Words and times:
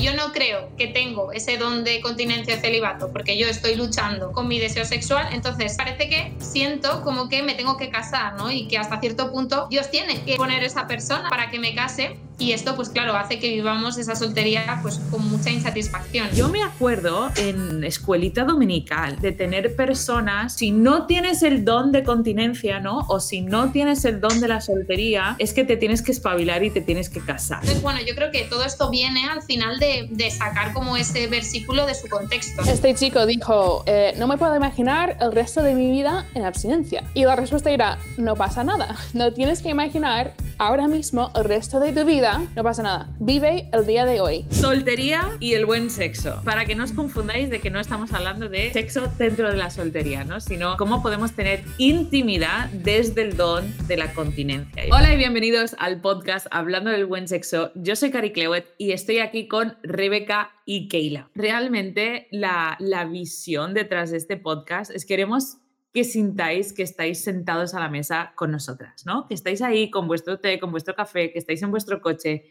Yo 0.00 0.14
no 0.14 0.32
creo 0.32 0.70
que 0.78 0.86
tengo 0.86 1.30
ese 1.32 1.58
don 1.58 1.84
de 1.84 2.00
continencia 2.00 2.58
celibato 2.58 3.12
porque 3.12 3.36
yo 3.36 3.46
estoy 3.46 3.74
luchando 3.74 4.32
con 4.32 4.48
mi 4.48 4.58
deseo 4.58 4.86
sexual, 4.86 5.28
entonces 5.32 5.76
parece 5.76 6.08
que 6.08 6.32
siento 6.38 7.02
como 7.02 7.28
que 7.28 7.42
me 7.42 7.54
tengo 7.54 7.76
que 7.76 7.90
casar, 7.90 8.34
¿no? 8.34 8.50
Y 8.50 8.66
que 8.66 8.78
hasta 8.78 8.98
cierto 8.98 9.30
punto 9.30 9.66
Dios 9.68 9.90
tiene 9.90 10.22
que 10.24 10.36
poner 10.36 10.64
esa 10.64 10.86
persona 10.86 11.28
para 11.28 11.50
que 11.50 11.58
me 11.58 11.74
case 11.74 12.16
y 12.40 12.52
esto, 12.52 12.74
pues 12.74 12.88
claro, 12.88 13.14
hace 13.14 13.38
que 13.38 13.50
vivamos 13.50 13.98
esa 13.98 14.16
soltería 14.16 14.78
pues 14.82 14.98
con 15.10 15.28
mucha 15.30 15.50
insatisfacción. 15.50 16.28
Yo 16.34 16.48
me 16.48 16.62
acuerdo 16.62 17.30
en 17.36 17.84
escuelita 17.84 18.44
dominical 18.44 19.20
de 19.20 19.32
tener 19.32 19.76
personas, 19.76 20.54
si 20.54 20.70
no 20.70 21.06
tienes 21.06 21.42
el 21.42 21.64
don 21.64 21.92
de 21.92 22.02
continencia, 22.02 22.80
¿no? 22.80 23.00
O 23.08 23.20
si 23.20 23.42
no 23.42 23.70
tienes 23.70 24.04
el 24.04 24.20
don 24.20 24.40
de 24.40 24.48
la 24.48 24.60
soltería, 24.60 25.36
es 25.38 25.52
que 25.52 25.64
te 25.64 25.76
tienes 25.76 26.02
que 26.02 26.12
espabilar 26.12 26.64
y 26.64 26.70
te 26.70 26.80
tienes 26.80 27.10
que 27.10 27.20
casar. 27.20 27.58
Entonces, 27.60 27.82
bueno, 27.82 28.00
yo 28.06 28.14
creo 28.14 28.30
que 28.30 28.44
todo 28.44 28.64
esto 28.64 28.90
viene 28.90 29.28
al 29.28 29.42
final 29.42 29.78
de, 29.78 30.08
de 30.10 30.30
sacar 30.30 30.72
como 30.72 30.96
ese 30.96 31.26
versículo 31.26 31.84
de 31.86 31.94
su 31.94 32.08
contexto. 32.08 32.62
Este 32.62 32.94
chico 32.94 33.26
dijo, 33.26 33.84
eh, 33.86 34.14
no 34.16 34.26
me 34.26 34.38
puedo 34.38 34.56
imaginar 34.56 35.18
el 35.20 35.32
resto 35.32 35.62
de 35.62 35.74
mi 35.74 35.90
vida 35.90 36.26
en 36.34 36.44
abstinencia. 36.44 37.04
Y 37.12 37.24
la 37.24 37.36
respuesta 37.36 37.70
era, 37.70 37.98
no 38.16 38.34
pasa 38.34 38.64
nada. 38.64 38.96
No 39.12 39.32
tienes 39.32 39.60
que 39.60 39.68
imaginar 39.68 40.34
ahora 40.58 40.88
mismo 40.88 41.30
el 41.34 41.44
resto 41.44 41.80
de 41.80 41.92
tu 41.92 42.04
vida, 42.04 42.29
no 42.38 42.62
pasa 42.62 42.82
nada. 42.82 43.08
Vive 43.18 43.68
el 43.72 43.86
día 43.86 44.04
de 44.04 44.20
hoy. 44.20 44.44
Soltería 44.50 45.36
y 45.40 45.54
el 45.54 45.66
buen 45.66 45.90
sexo. 45.90 46.40
Para 46.44 46.64
que 46.64 46.74
no 46.74 46.84
os 46.84 46.92
confundáis 46.92 47.50
de 47.50 47.60
que 47.60 47.70
no 47.70 47.80
estamos 47.80 48.12
hablando 48.12 48.48
de 48.48 48.72
sexo 48.72 49.12
dentro 49.18 49.50
de 49.50 49.56
la 49.56 49.70
soltería, 49.70 50.24
¿no? 50.24 50.40
Sino 50.40 50.76
cómo 50.76 51.02
podemos 51.02 51.32
tener 51.32 51.64
intimidad 51.78 52.68
desde 52.70 53.22
el 53.22 53.36
don 53.36 53.74
de 53.86 53.96
la 53.96 54.12
continencia. 54.12 54.82
Hola 54.92 55.12
y 55.12 55.16
bienvenidos 55.16 55.74
al 55.78 56.00
podcast 56.00 56.46
Hablando 56.50 56.90
del 56.90 57.06
buen 57.06 57.26
sexo. 57.26 57.72
Yo 57.74 57.96
soy 57.96 58.10
Cari 58.10 58.32
Clewet 58.32 58.66
y 58.78 58.92
estoy 58.92 59.18
aquí 59.18 59.48
con 59.48 59.76
Rebeca 59.82 60.52
y 60.64 60.88
Keila. 60.88 61.30
Realmente 61.34 62.28
la, 62.30 62.76
la 62.78 63.04
visión 63.04 63.74
detrás 63.74 64.10
de 64.10 64.18
este 64.18 64.36
podcast 64.36 64.90
es 64.90 65.04
queremos 65.04 65.58
que 65.92 66.04
sintáis 66.04 66.72
que 66.72 66.82
estáis 66.82 67.22
sentados 67.22 67.74
a 67.74 67.80
la 67.80 67.88
mesa 67.88 68.32
con 68.36 68.50
nosotras, 68.50 69.04
¿no? 69.06 69.26
Que 69.26 69.34
estáis 69.34 69.60
ahí 69.62 69.90
con 69.90 70.06
vuestro 70.06 70.38
té, 70.38 70.60
con 70.60 70.70
vuestro 70.70 70.94
café, 70.94 71.32
que 71.32 71.38
estáis 71.38 71.62
en 71.62 71.70
vuestro 71.70 72.00
coche 72.00 72.44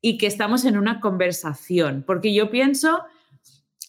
y 0.00 0.18
que 0.18 0.26
estamos 0.26 0.64
en 0.64 0.78
una 0.78 1.00
conversación. 1.00 2.04
Porque 2.06 2.32
yo 2.32 2.50
pienso, 2.50 3.04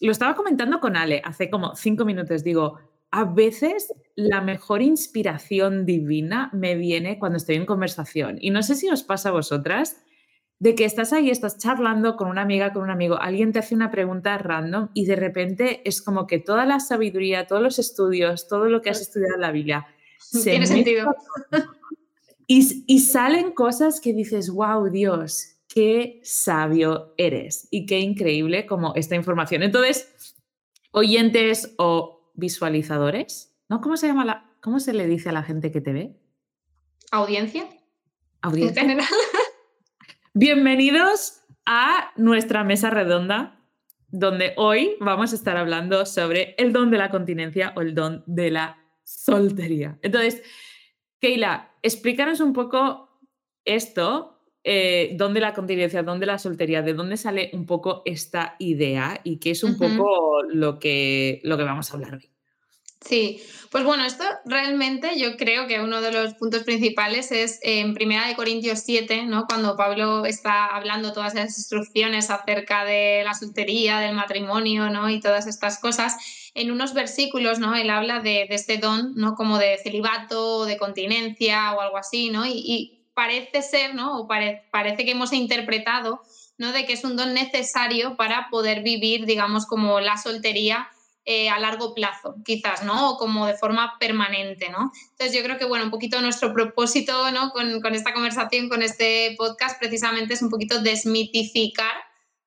lo 0.00 0.10
estaba 0.10 0.34
comentando 0.34 0.80
con 0.80 0.96
Ale 0.96 1.22
hace 1.24 1.48
como 1.50 1.76
cinco 1.76 2.04
minutos, 2.04 2.42
digo, 2.42 2.78
a 3.10 3.24
veces 3.24 3.92
la 4.16 4.40
mejor 4.40 4.82
inspiración 4.82 5.86
divina 5.86 6.50
me 6.52 6.74
viene 6.74 7.18
cuando 7.18 7.38
estoy 7.38 7.56
en 7.56 7.66
conversación. 7.66 8.38
Y 8.40 8.50
no 8.50 8.62
sé 8.62 8.74
si 8.74 8.88
os 8.90 9.02
pasa 9.02 9.28
a 9.28 9.32
vosotras, 9.32 10.02
de 10.60 10.74
que 10.74 10.84
estás 10.84 11.12
ahí, 11.12 11.30
estás 11.30 11.58
charlando 11.58 12.16
con 12.16 12.28
una 12.28 12.42
amiga, 12.42 12.72
con 12.72 12.82
un 12.82 12.90
amigo, 12.90 13.18
alguien 13.20 13.52
te 13.52 13.60
hace 13.60 13.74
una 13.74 13.90
pregunta 13.90 14.36
random 14.38 14.88
y 14.92 15.06
de 15.06 15.16
repente 15.16 15.82
es 15.84 16.02
como 16.02 16.26
que 16.26 16.38
toda 16.38 16.66
la 16.66 16.80
sabiduría, 16.80 17.46
todos 17.46 17.62
los 17.62 17.78
estudios, 17.78 18.48
todo 18.48 18.68
lo 18.68 18.82
que 18.82 18.90
has 18.90 19.00
estudiado 19.00 19.34
en 19.36 19.40
la 19.40 19.52
Biblia, 19.52 19.86
se 20.18 20.50
tiene 20.50 20.66
sentido. 20.66 21.14
Y, 22.50 22.82
y 22.86 23.00
salen 23.00 23.52
cosas 23.52 24.00
que 24.00 24.14
dices, 24.14 24.48
wow, 24.48 24.88
Dios, 24.88 25.58
qué 25.68 26.18
sabio 26.24 27.12
eres 27.18 27.68
y 27.70 27.84
qué 27.84 28.00
increíble 28.00 28.64
como 28.64 28.94
esta 28.94 29.16
información. 29.16 29.62
Entonces, 29.62 30.34
oyentes 30.90 31.74
o 31.76 32.32
visualizadores, 32.34 33.54
¿no? 33.68 33.82
¿Cómo 33.82 33.98
se 33.98 34.06
llama 34.06 34.24
la, 34.24 34.50
cómo 34.62 34.80
se 34.80 34.94
le 34.94 35.06
dice 35.06 35.28
a 35.28 35.32
la 35.32 35.42
gente 35.42 35.70
que 35.70 35.82
te 35.82 35.92
ve? 35.92 36.16
¿Audiencia? 37.10 37.68
Audiencia. 38.40 38.82
En 38.82 38.88
general. 38.88 39.08
Bienvenidos 40.34 41.40
a 41.64 42.12
nuestra 42.16 42.62
mesa 42.62 42.90
redonda, 42.90 43.64
donde 44.08 44.52
hoy 44.56 44.96
vamos 45.00 45.32
a 45.32 45.34
estar 45.34 45.56
hablando 45.56 46.04
sobre 46.04 46.54
el 46.58 46.72
don 46.72 46.90
de 46.90 46.98
la 46.98 47.10
continencia 47.10 47.72
o 47.76 47.80
el 47.80 47.94
don 47.94 48.24
de 48.26 48.50
la 48.50 48.78
soltería. 49.04 49.98
Entonces, 50.02 50.42
Keila, 51.18 51.72
explícanos 51.82 52.40
un 52.40 52.52
poco 52.52 53.08
esto, 53.64 54.42
eh, 54.64 55.14
don 55.16 55.32
de 55.32 55.40
la 55.40 55.54
continencia, 55.54 56.02
don 56.02 56.20
de 56.20 56.26
la 56.26 56.38
soltería, 56.38 56.82
de 56.82 56.92
dónde 56.92 57.16
sale 57.16 57.50
un 57.54 57.64
poco 57.64 58.02
esta 58.04 58.54
idea 58.58 59.20
y 59.24 59.38
qué 59.38 59.52
es 59.52 59.64
un 59.64 59.78
poco 59.78 60.42
lo 60.42 60.78
que, 60.78 61.40
lo 61.42 61.56
que 61.56 61.64
vamos 61.64 61.90
a 61.90 61.94
hablar 61.94 62.14
hoy. 62.14 62.30
Sí, 63.00 63.40
pues 63.70 63.84
bueno, 63.84 64.04
esto 64.04 64.24
realmente 64.44 65.18
yo 65.18 65.36
creo 65.36 65.68
que 65.68 65.80
uno 65.80 66.00
de 66.00 66.10
los 66.10 66.34
puntos 66.34 66.64
principales 66.64 67.30
es 67.30 67.60
en 67.62 67.94
Primera 67.94 68.26
de 68.26 68.34
Corintios 68.34 68.80
7, 68.84 69.24
¿no? 69.24 69.46
Cuando 69.46 69.76
Pablo 69.76 70.24
está 70.26 70.66
hablando 70.66 71.12
todas 71.12 71.34
esas 71.34 71.56
instrucciones 71.58 72.28
acerca 72.28 72.84
de 72.84 73.22
la 73.24 73.34
soltería, 73.34 74.00
del 74.00 74.16
matrimonio, 74.16 74.90
¿no? 74.90 75.08
Y 75.10 75.20
todas 75.20 75.46
estas 75.46 75.78
cosas. 75.78 76.16
En 76.54 76.72
unos 76.72 76.92
versículos, 76.92 77.60
¿no? 77.60 77.74
Él 77.76 77.88
habla 77.90 78.18
de, 78.18 78.46
de 78.48 78.54
este 78.56 78.78
don, 78.78 79.14
¿no? 79.14 79.34
Como 79.36 79.58
de 79.58 79.78
celibato, 79.80 80.64
de 80.64 80.76
continencia 80.76 81.72
o 81.74 81.80
algo 81.80 81.98
así, 81.98 82.30
¿no? 82.30 82.46
Y, 82.46 82.52
y 82.66 83.06
parece 83.14 83.62
ser, 83.62 83.94
¿no? 83.94 84.18
O 84.18 84.26
pare- 84.26 84.64
parece 84.72 85.04
que 85.04 85.12
hemos 85.12 85.32
interpretado, 85.32 86.20
¿no? 86.58 86.72
De 86.72 86.84
que 86.84 86.94
es 86.94 87.04
un 87.04 87.16
don 87.16 87.32
necesario 87.32 88.16
para 88.16 88.48
poder 88.50 88.82
vivir, 88.82 89.24
digamos, 89.24 89.66
como 89.66 90.00
la 90.00 90.16
soltería 90.16 90.88
eh, 91.30 91.50
a 91.50 91.58
largo 91.58 91.92
plazo, 91.92 92.36
quizás, 92.42 92.84
¿no? 92.84 93.10
O 93.10 93.18
como 93.18 93.46
de 93.46 93.52
forma 93.52 93.98
permanente, 94.00 94.70
¿no? 94.70 94.90
Entonces 95.10 95.36
yo 95.36 95.42
creo 95.42 95.58
que, 95.58 95.66
bueno, 95.66 95.84
un 95.84 95.90
poquito 95.90 96.22
nuestro 96.22 96.54
propósito, 96.54 97.30
¿no? 97.32 97.50
Con, 97.50 97.82
con 97.82 97.94
esta 97.94 98.14
conversación, 98.14 98.70
con 98.70 98.82
este 98.82 99.34
podcast, 99.36 99.78
precisamente 99.78 100.32
es 100.32 100.40
un 100.40 100.48
poquito 100.48 100.80
desmitificar 100.80 101.92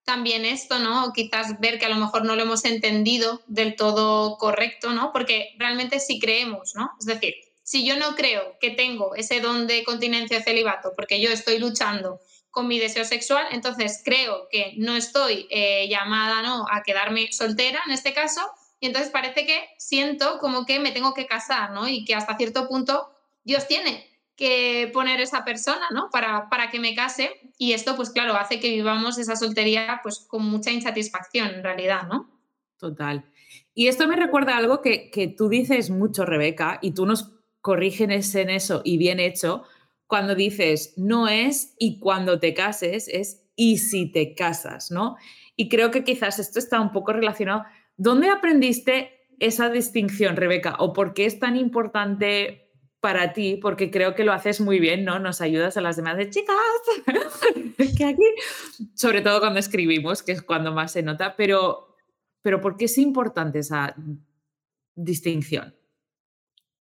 también 0.03 0.45
esto, 0.45 0.79
¿no? 0.79 1.05
O 1.05 1.13
quizás 1.13 1.59
ver 1.59 1.77
que 1.77 1.85
a 1.85 1.89
lo 1.89 1.97
mejor 1.97 2.25
no 2.25 2.35
lo 2.35 2.41
hemos 2.41 2.65
entendido 2.65 3.43
del 3.45 3.75
todo 3.75 4.37
correcto, 4.37 4.93
¿no? 4.93 5.11
Porque 5.11 5.53
realmente 5.59 5.99
sí 5.99 6.19
creemos, 6.19 6.73
¿no? 6.73 6.89
Es 6.99 7.05
decir, 7.05 7.35
si 7.61 7.85
yo 7.85 7.97
no 7.97 8.15
creo 8.15 8.57
que 8.59 8.71
tengo 8.71 9.13
ese 9.13 9.41
don 9.41 9.67
de 9.67 9.83
continencia 9.83 10.41
celibato 10.41 10.93
porque 10.95 11.21
yo 11.21 11.29
estoy 11.29 11.59
luchando 11.59 12.19
con 12.49 12.67
mi 12.67 12.79
deseo 12.79 13.05
sexual, 13.05 13.45
entonces 13.51 14.01
creo 14.03 14.47
que 14.49 14.73
no 14.77 14.95
estoy 14.95 15.45
eh, 15.51 15.87
llamada, 15.87 16.41
¿no? 16.41 16.65
A 16.71 16.81
quedarme 16.81 17.31
soltera 17.31 17.79
en 17.85 17.91
este 17.91 18.11
caso, 18.11 18.41
y 18.81 18.87
entonces 18.87 19.11
parece 19.11 19.45
que 19.45 19.63
siento 19.77 20.39
como 20.39 20.65
que 20.65 20.79
me 20.79 20.91
tengo 20.91 21.13
que 21.13 21.27
casar, 21.27 21.71
¿no? 21.71 21.87
Y 21.87 22.03
que 22.03 22.15
hasta 22.15 22.35
cierto 22.35 22.67
punto 22.67 23.11
Dios 23.43 23.67
tiene 23.67 24.05
que 24.35 24.89
poner 24.91 25.21
esa 25.21 25.45
persona, 25.45 25.87
¿no? 25.91 26.09
Para, 26.11 26.49
para 26.49 26.71
que 26.71 26.79
me 26.79 26.95
case. 26.95 27.29
Y 27.59 27.73
esto, 27.73 27.95
pues 27.95 28.09
claro, 28.09 28.33
hace 28.35 28.59
que 28.59 28.71
vivamos 28.71 29.19
esa 29.19 29.35
soltería 29.35 29.99
pues 30.01 30.19
con 30.19 30.43
mucha 30.43 30.71
insatisfacción 30.71 31.49
en 31.49 31.63
realidad, 31.63 32.07
¿no? 32.07 32.27
Total. 32.77 33.23
Y 33.75 33.87
esto 33.87 34.07
me 34.07 34.15
recuerda 34.15 34.55
a 34.55 34.57
algo 34.57 34.81
que, 34.81 35.11
que 35.11 35.27
tú 35.27 35.47
dices 35.47 35.91
mucho, 35.91 36.25
Rebeca, 36.25 36.79
y 36.81 36.95
tú 36.95 37.05
nos 37.05 37.31
corriges 37.61 38.33
en 38.33 38.49
eso 38.49 38.81
y 38.83 38.97
bien 38.97 39.19
hecho, 39.19 39.63
cuando 40.07 40.33
dices 40.33 40.95
no 40.97 41.27
es 41.27 41.75
y 41.77 41.99
cuando 41.99 42.39
te 42.39 42.55
cases 42.55 43.07
es 43.07 43.43
y 43.55 43.77
si 43.77 44.11
te 44.11 44.33
casas, 44.33 44.89
¿no? 44.89 45.17
Y 45.55 45.69
creo 45.69 45.91
que 45.91 46.03
quizás 46.03 46.39
esto 46.39 46.57
está 46.57 46.81
un 46.81 46.91
poco 46.91 47.13
relacionado. 47.13 47.63
¿Dónde 48.01 48.31
aprendiste 48.31 49.27
esa 49.37 49.69
distinción, 49.69 50.35
Rebeca? 50.35 50.75
¿O 50.79 50.91
por 50.91 51.13
qué 51.13 51.27
es 51.27 51.37
tan 51.37 51.55
importante 51.55 52.71
para 52.99 53.31
ti? 53.31 53.59
Porque 53.61 53.91
creo 53.91 54.15
que 54.15 54.23
lo 54.23 54.33
haces 54.33 54.59
muy 54.59 54.79
bien, 54.79 55.05
¿no? 55.05 55.19
Nos 55.19 55.39
ayudas 55.39 55.77
a 55.77 55.81
las 55.81 55.97
demás 55.97 56.17
de 56.17 56.31
chicas, 56.31 56.55
que 57.95 58.05
aquí, 58.05 58.23
sobre 58.95 59.21
todo 59.21 59.39
cuando 59.39 59.59
escribimos, 59.59 60.23
que 60.23 60.31
es 60.31 60.41
cuando 60.41 60.71
más 60.71 60.93
se 60.93 61.03
nota, 61.03 61.35
pero, 61.35 61.95
pero 62.41 62.59
¿por 62.59 62.75
qué 62.75 62.85
es 62.85 62.97
importante 62.97 63.59
esa 63.59 63.93
distinción? 64.95 65.75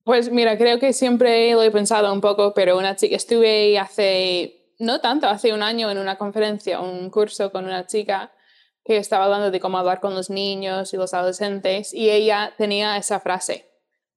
Pues 0.04 0.30
mira, 0.30 0.56
creo 0.56 0.78
que 0.78 0.92
siempre 0.92 1.50
lo 1.52 1.64
he 1.64 1.72
pensado 1.72 2.12
un 2.12 2.20
poco, 2.20 2.54
pero 2.54 2.78
una 2.78 2.94
chica, 2.94 3.16
estuve 3.16 3.76
hace, 3.76 4.72
no 4.78 5.00
tanto, 5.00 5.26
hace 5.26 5.52
un 5.52 5.64
año 5.64 5.90
en 5.90 5.98
una 5.98 6.16
conferencia, 6.16 6.78
un 6.78 7.10
curso 7.10 7.50
con 7.50 7.64
una 7.64 7.88
chica 7.88 8.30
que 8.88 8.96
estaba 8.96 9.26
hablando 9.26 9.50
de 9.50 9.60
cómo 9.60 9.76
hablar 9.76 10.00
con 10.00 10.14
los 10.14 10.30
niños 10.30 10.94
y 10.94 10.96
los 10.96 11.12
adolescentes 11.12 11.92
y 11.92 12.08
ella 12.08 12.54
tenía 12.56 12.96
esa 12.96 13.20
frase 13.20 13.70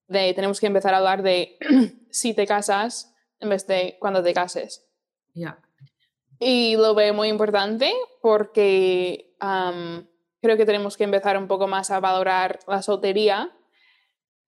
de 0.07 0.33
tenemos 0.33 0.61
que 0.61 0.67
empezar 0.67 0.93
a 0.93 0.99
hablar 0.99 1.23
de 1.23 1.57
si 2.09 2.33
te 2.33 2.47
casas 2.47 3.13
en 3.41 3.49
vez 3.49 3.67
de 3.67 3.97
cuando 3.99 4.23
te 4.23 4.33
cases. 4.33 4.87
Ya. 5.33 5.59
Y 6.39 6.77
lo 6.77 6.95
veo 6.95 7.13
muy 7.13 7.27
importante 7.27 7.91
porque 8.21 9.35
am, 9.41 10.07
creo 10.41 10.55
que 10.55 10.65
tenemos 10.65 10.95
que 10.95 11.03
empezar 11.03 11.37
un 11.37 11.49
poco 11.49 11.67
más 11.67 11.91
a 11.91 11.99
valorar 11.99 12.59
la 12.65 12.81
soltería. 12.81 13.51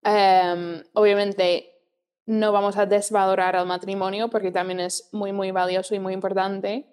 Em, 0.03 0.83
obviamente 0.93 1.81
no 2.25 2.53
vamos 2.53 2.77
a 2.77 2.85
desvalorar 2.85 3.57
al 3.57 3.65
matrimonio 3.65 4.29
porque 4.29 4.51
también 4.51 4.79
es 4.79 5.09
muy, 5.11 5.33
muy 5.33 5.51
valioso 5.51 5.95
y 5.95 5.99
muy 5.99 6.13
importante, 6.13 6.87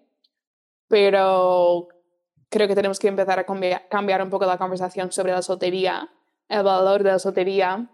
pero 0.89 1.87
creo 2.51 2.69
que 2.69 2.75
tenemos 2.75 2.99
que 2.99 3.09
empezar 3.09 3.39
a 3.39 3.45
cambiar, 3.45 3.89
cambiar 3.89 4.23
un 4.23 4.29
poco 4.29 4.45
la 4.45 4.59
conversación 4.59 5.11
sobre 5.11 5.33
la 5.33 5.41
soltería, 5.41 6.11
el 6.49 6.63
valor 6.63 7.03
de 7.03 7.13
la 7.13 7.19
soltería, 7.19 7.89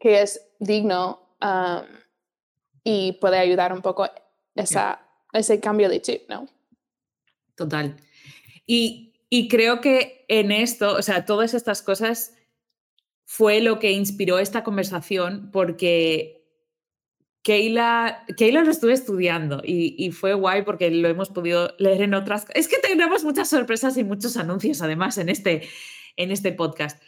que 0.00 0.22
es 0.22 0.40
digno 0.58 1.36
am, 1.40 1.84
y 2.82 3.12
puede 3.20 3.38
ayudar 3.38 3.72
un 3.72 3.82
poco 3.82 4.08
esa, 4.54 5.00
ese 5.32 5.60
cambio 5.60 5.88
de 5.88 6.00
chip, 6.00 6.28
¿no? 6.30 6.48
Total. 7.56 7.96
Y, 8.66 9.12
Y 9.30 9.48
creo 9.48 9.80
que 9.80 10.24
en 10.28 10.52
esto, 10.52 10.94
o 10.94 11.02
sea, 11.02 11.24
todas 11.24 11.54
estas 11.54 11.82
cosas 11.82 12.34
fue 13.24 13.60
lo 13.60 13.80
que 13.80 13.90
inspiró 13.90 14.38
esta 14.38 14.62
conversación 14.62 15.50
porque 15.50 16.43
Keila, 17.44 18.24
Keila 18.38 18.64
lo 18.64 18.70
estuve 18.70 18.94
estudiando 18.94 19.60
y, 19.62 19.94
y, 19.98 20.12
fue 20.12 20.32
guay 20.32 20.62
porque 20.62 20.90
lo 20.90 21.08
hemos 21.08 21.28
podido 21.28 21.74
leer 21.78 22.00
en 22.00 22.14
otras... 22.14 22.46
Es 22.54 22.68
que 22.68 22.78
tenemos 22.78 23.22
muchas 23.22 23.50
sorpresas 23.50 23.98
y 23.98 24.02
muchos 24.02 24.38
anuncios 24.38 24.80
además 24.80 25.18
en 25.18 25.28
este, 25.28 25.68
en 26.16 26.30
este 26.30 26.52
podcast. 26.52 27.02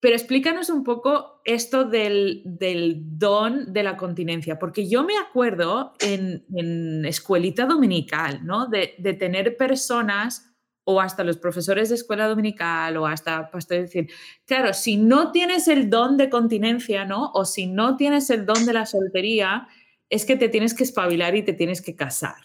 Pero 0.00 0.16
explícanos 0.16 0.70
un 0.70 0.82
poco 0.82 1.40
esto 1.44 1.84
del, 1.84 2.42
del, 2.44 2.96
don 3.16 3.72
de 3.72 3.84
la 3.84 3.96
continencia, 3.96 4.58
porque 4.58 4.88
yo 4.88 5.04
me 5.04 5.16
acuerdo 5.16 5.94
en, 6.00 6.44
en 6.54 7.04
escuelita 7.06 7.64
dominical, 7.64 8.44
¿no? 8.44 8.66
De, 8.66 8.96
de, 8.98 9.14
tener 9.14 9.56
personas 9.56 10.53
o 10.84 11.00
hasta 11.00 11.24
los 11.24 11.38
profesores 11.38 11.88
de 11.88 11.94
escuela 11.96 12.28
dominical 12.28 12.96
o 12.96 13.06
hasta 13.06 13.50
pastores 13.50 13.84
decir, 13.84 14.10
claro, 14.44 14.74
si 14.74 14.96
no 14.96 15.32
tienes 15.32 15.66
el 15.68 15.90
don 15.90 16.16
de 16.16 16.28
continencia, 16.30 17.04
¿no? 17.04 17.30
O 17.32 17.44
si 17.44 17.66
no 17.66 17.96
tienes 17.96 18.30
el 18.30 18.46
don 18.46 18.66
de 18.66 18.74
la 18.74 18.86
soltería, 18.86 19.66
es 20.10 20.24
que 20.24 20.36
te 20.36 20.48
tienes 20.48 20.74
que 20.74 20.84
espabilar 20.84 21.34
y 21.34 21.42
te 21.42 21.54
tienes 21.54 21.80
que 21.80 21.96
casar. 21.96 22.36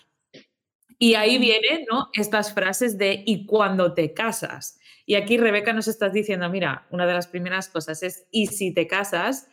Y 0.98 1.14
ahí 1.14 1.38
vienen, 1.38 1.86
¿no? 1.90 2.10
Estas 2.14 2.54
frases 2.54 2.98
de 2.98 3.24
y 3.26 3.46
cuando 3.46 3.94
te 3.94 4.14
casas. 4.14 4.80
Y 5.06 5.16
aquí 5.16 5.38
Rebeca 5.38 5.74
nos 5.74 5.88
estás 5.88 6.14
diciendo, 6.14 6.50
mira, 6.50 6.88
una 6.92 7.06
de 7.08 7.14
las 7.14 7.28
primeras 7.28 7.70
cosas 7.70 8.04
es, 8.04 8.28
¿y 8.32 8.48
si 8.48 8.74
te 8.74 8.86
casas? 8.86 9.48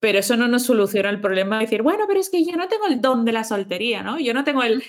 Pero 0.00 0.18
eso 0.18 0.36
no 0.36 0.48
nos 0.48 0.64
soluciona 0.64 1.10
el 1.10 1.20
problema 1.20 1.56
de 1.56 1.64
decir, 1.64 1.82
bueno, 1.82 2.04
pero 2.08 2.20
es 2.20 2.30
que 2.30 2.44
yo 2.44 2.56
no 2.56 2.68
tengo 2.68 2.86
el 2.86 3.00
don 3.00 3.24
de 3.24 3.32
la 3.32 3.44
soltería, 3.44 4.02
¿no? 4.02 4.18
Yo 4.18 4.34
no 4.34 4.44
tengo 4.44 4.62
el... 4.62 4.82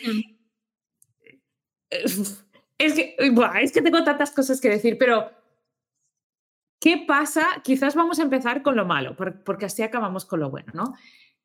Es 2.77 2.93
que, 2.93 3.15
es 3.61 3.71
que 3.71 3.81
tengo 3.81 4.03
tantas 4.03 4.31
cosas 4.31 4.61
que 4.61 4.69
decir, 4.69 4.97
pero 4.97 5.31
¿qué 6.79 7.03
pasa? 7.07 7.45
Quizás 7.63 7.95
vamos 7.95 8.19
a 8.19 8.23
empezar 8.23 8.61
con 8.61 8.75
lo 8.75 8.85
malo, 8.85 9.15
porque 9.15 9.65
así 9.65 9.81
acabamos 9.81 10.25
con 10.25 10.39
lo 10.39 10.51
bueno, 10.51 10.71
¿no? 10.73 10.93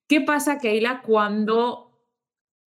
¿Qué 0.06 0.20
pasa, 0.20 0.58
Keila, 0.58 1.02
cuando 1.02 1.92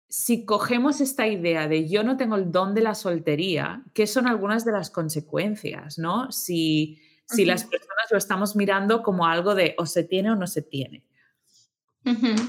si 0.07 0.45
cogemos 0.45 1.01
esta 1.01 1.27
idea 1.27 1.67
de 1.67 1.89
yo 1.89 2.03
no 2.03 2.17
tengo 2.17 2.35
el 2.35 2.51
don 2.51 2.73
de 2.73 2.81
la 2.81 2.95
soltería, 2.95 3.83
¿qué 3.93 4.05
son 4.07 4.27
algunas 4.27 4.63
de 4.63 4.71
las 4.71 4.91
consecuencias, 4.91 5.97
no? 5.97 6.31
Si, 6.31 7.01
si 7.25 7.45
las 7.45 7.63
personas 7.65 8.05
lo 8.11 8.17
estamos 8.17 8.55
mirando 8.55 9.01
como 9.01 9.25
algo 9.25 9.55
de 9.55 9.75
o 9.77 9.85
se 9.85 10.03
tiene 10.03 10.31
o 10.31 10.35
no 10.35 10.47
se 10.47 10.61
tiene. 10.61 11.03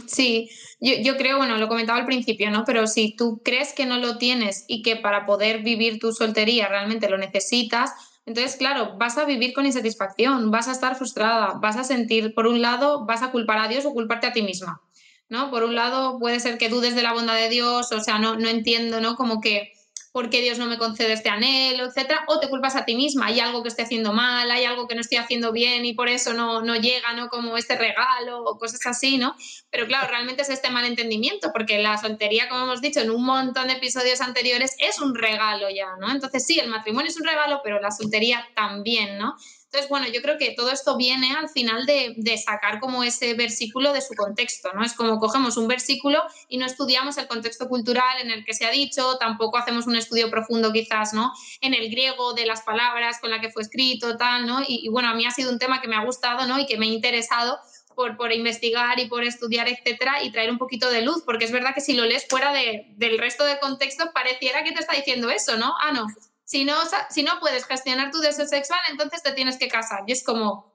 Sí, 0.06 0.51
yo, 0.81 0.95
yo, 1.01 1.17
creo, 1.17 1.37
bueno, 1.37 1.56
lo 1.59 1.69
comentaba 1.69 1.99
al 1.99 2.06
principio, 2.06 2.51
¿no? 2.51 2.65
Pero 2.65 2.87
si 2.87 3.15
tú 3.17 3.41
crees 3.45 3.73
que 3.73 3.87
no 3.87 3.99
lo 3.99 4.19
tienes 4.19 4.65
y 4.67 4.83
que 4.83 4.97
para 4.97 5.27
poder 5.27 5.62
vivir 5.62 5.99
tu 5.99 6.12
soltería 6.12 6.69
realmente 6.69 7.09
lo 7.09 7.19
necesitas, 7.19 7.93
entonces, 8.27 8.56
claro, 8.56 8.97
vas 8.99 9.19
a 9.19 9.27
vivir 9.27 9.53
con 9.53 9.67
insatisfacción, 9.67 10.51
vas 10.51 10.67
a 10.69 10.73
estar 10.73 10.97
frustrada, 10.97 11.59
vas 11.61 11.77
a 11.77 11.85
sentir, 11.85 12.35
por 12.35 12.47
un 12.47 12.62
lado, 12.62 13.05
vas 13.05 13.23
a 13.23 13.31
culpar 13.31 13.59
a 13.59 13.69
Dios 13.69 13.85
o 13.85 13.93
culparte 13.93 14.27
a 14.27 14.33
ti 14.33 14.43
misma. 14.43 14.81
¿no? 15.29 15.51
Por 15.51 15.65
un 15.65 15.75
lado, 15.75 16.19
puede 16.19 16.41
ser 16.41 16.59
que 16.59 16.69
dudes 16.69 16.95
de 16.95 17.03
la 17.03 17.12
bondad 17.12 17.35
de 17.35 17.49
Dios, 17.49 17.93
o 17.93 18.01
sea, 18.01 18.19
no, 18.19 18.37
no 18.37 18.49
entiendo, 18.49 19.01
¿no? 19.01 19.17
Como 19.17 19.41
que 19.41 19.73
por 20.14 20.31
qué 20.31 20.43
Dios 20.43 20.58
no 20.58 20.66
me 20.66 20.78
concede 20.78 21.12
este 21.12 21.28
anhelo, 21.28 21.87
etcétera, 21.87 22.22
o 22.28 22.38
te 22.38 22.49
culpas 22.49 22.76
a 22.76 22.84
ti 22.84 22.94
misma, 22.94 23.26
hay 23.26 23.40
algo 23.40 23.64
que 23.64 23.69
estoy 23.69 23.84
haciendo 23.84 24.12
mal, 24.12 24.49
hay 24.49 24.64
algo 24.64 24.87
que 24.87 24.94
no 24.94 25.00
estoy 25.00 25.19
haciendo 25.19 25.50
bien 25.50 25.84
y 25.84 25.93
por 25.93 26.08
eso 26.08 26.34
no, 26.34 26.62
no 26.62 26.76
llega, 26.76 27.14
¿no? 27.14 27.28
Como 27.28 27.56
este 27.58 27.76
regalo 27.76 28.44
o 28.44 28.56
cosas 28.56 28.78
así, 28.87 29.19
¿no? 29.19 29.34
Pero 29.70 29.88
claro, 29.88 30.06
realmente 30.06 30.43
es 30.43 30.50
este 30.50 30.70
malentendimiento, 30.70 31.50
porque 31.52 31.78
la 31.78 31.99
soltería, 31.99 32.49
como 32.49 32.62
hemos 32.62 32.81
dicho 32.81 33.00
en 33.00 33.11
un 33.11 33.25
montón 33.25 33.66
de 33.66 33.72
episodios 33.72 34.20
anteriores, 34.20 34.76
es 34.78 35.00
un 35.00 35.16
regalo 35.16 35.69
ya, 35.69 35.96
¿no? 35.99 36.08
Entonces 36.12 36.46
sí, 36.46 36.60
el 36.60 36.69
matrimonio 36.70 37.10
es 37.10 37.17
un 37.17 37.26
regalo, 37.26 37.60
pero 37.64 37.81
la 37.81 37.90
soltería 37.90 38.46
también, 38.55 39.19
¿no? 39.19 39.34
Entonces, 39.75 39.91
bueno, 39.91 40.06
yo 40.06 40.23
creo 40.23 40.38
que 40.38 40.53
todo 40.53 40.71
esto 40.71 40.97
viene 40.97 41.35
al 41.35 41.49
final 41.49 41.85
de, 41.85 42.38
sacar 42.38 42.79
como 42.79 43.03
ese 43.03 43.35
versículo 43.35 43.93
de 43.93 44.00
su 44.00 44.15
contexto, 44.15 44.73
¿no? 44.73 44.85
Es 44.85 44.93
como 44.93 45.19
cogemos 45.19 45.56
un 45.56 45.67
versículo 45.67 46.23
y 46.49 46.59
no 46.59 46.67
estudiamos 46.67 47.19
el 47.19 47.26
contexto 47.26 47.69
cultural 47.69 48.21
en 48.21 48.31
el 48.31 48.44
que 48.44 48.55
se 48.55 48.67
ha 48.67 48.71
dicho, 48.71 49.19
tampoco 49.19 49.59
hacemos 49.59 49.88
un 49.88 49.97
estudio 49.97 50.31
profundo 50.31 50.73
quizás, 50.73 51.12
¿no? 51.12 51.32
En 51.61 51.75
el 51.75 51.91
griego 51.91 52.35
de 52.35 52.47
las 52.47 52.62
palabras 52.62 53.19
con 53.21 53.31
la 53.31 53.41
que 53.41 53.50
fue 53.50 53.62
escrito, 53.62 54.17
tal, 54.17 54.47
¿no? 54.47 54.62
Y, 54.65 54.88
bueno, 54.91 55.09
a 55.09 55.15
mí 55.15 55.26
ha 55.26 55.32
sido 55.32 55.50
un 55.50 55.59
tema 55.59 55.81
que 55.81 55.88
me 55.88 55.97
ha 55.97 56.05
gustado, 56.05 56.47
¿no? 56.47 56.61
Y 56.61 56.67
que 56.67 56.79
me 56.79 56.87
ha 56.87 56.91
interesado 56.91 57.59
por, 57.97 58.17
por, 58.17 58.32
investigar 58.32 59.00
y 59.00 59.09
por 59.09 59.25
estudiar, 59.25 59.67
etcétera, 59.67 60.23
y 60.23 60.31
traer 60.31 60.53
un 60.53 60.59
poquito 60.59 60.88
de 60.88 61.03
luz, 61.03 61.25
porque 61.27 61.47
es 61.47 61.50
verdad 61.50 61.75
que 61.75 61.81
si 61.81 61.94
lo 61.94 62.05
lees 62.05 62.29
fuera 62.29 62.53
de, 62.53 62.93
del 62.97 63.19
resto 63.19 63.44
del 63.44 63.59
contexto, 63.59 64.12
pareciera 64.12 64.62
que 64.62 64.70
te 64.70 64.79
está 64.79 64.94
diciendo 64.94 65.31
eso, 65.31 65.56
¿no? 65.56 65.75
Ah, 65.81 65.91
no, 65.91 66.06
si 66.44 66.64
no, 66.64 66.75
si 67.11 67.23
no 67.23 67.32
puedes 67.41 67.64
gestionar 67.67 68.11
tu 68.11 68.19
deseo 68.19 68.46
sexual, 68.46 68.81
entonces 68.91 69.23
te 69.23 69.32
tienes 69.32 69.58
que 69.58 69.69
casar. 69.69 70.05
Y 70.06 70.12
es 70.12 70.23
como, 70.23 70.73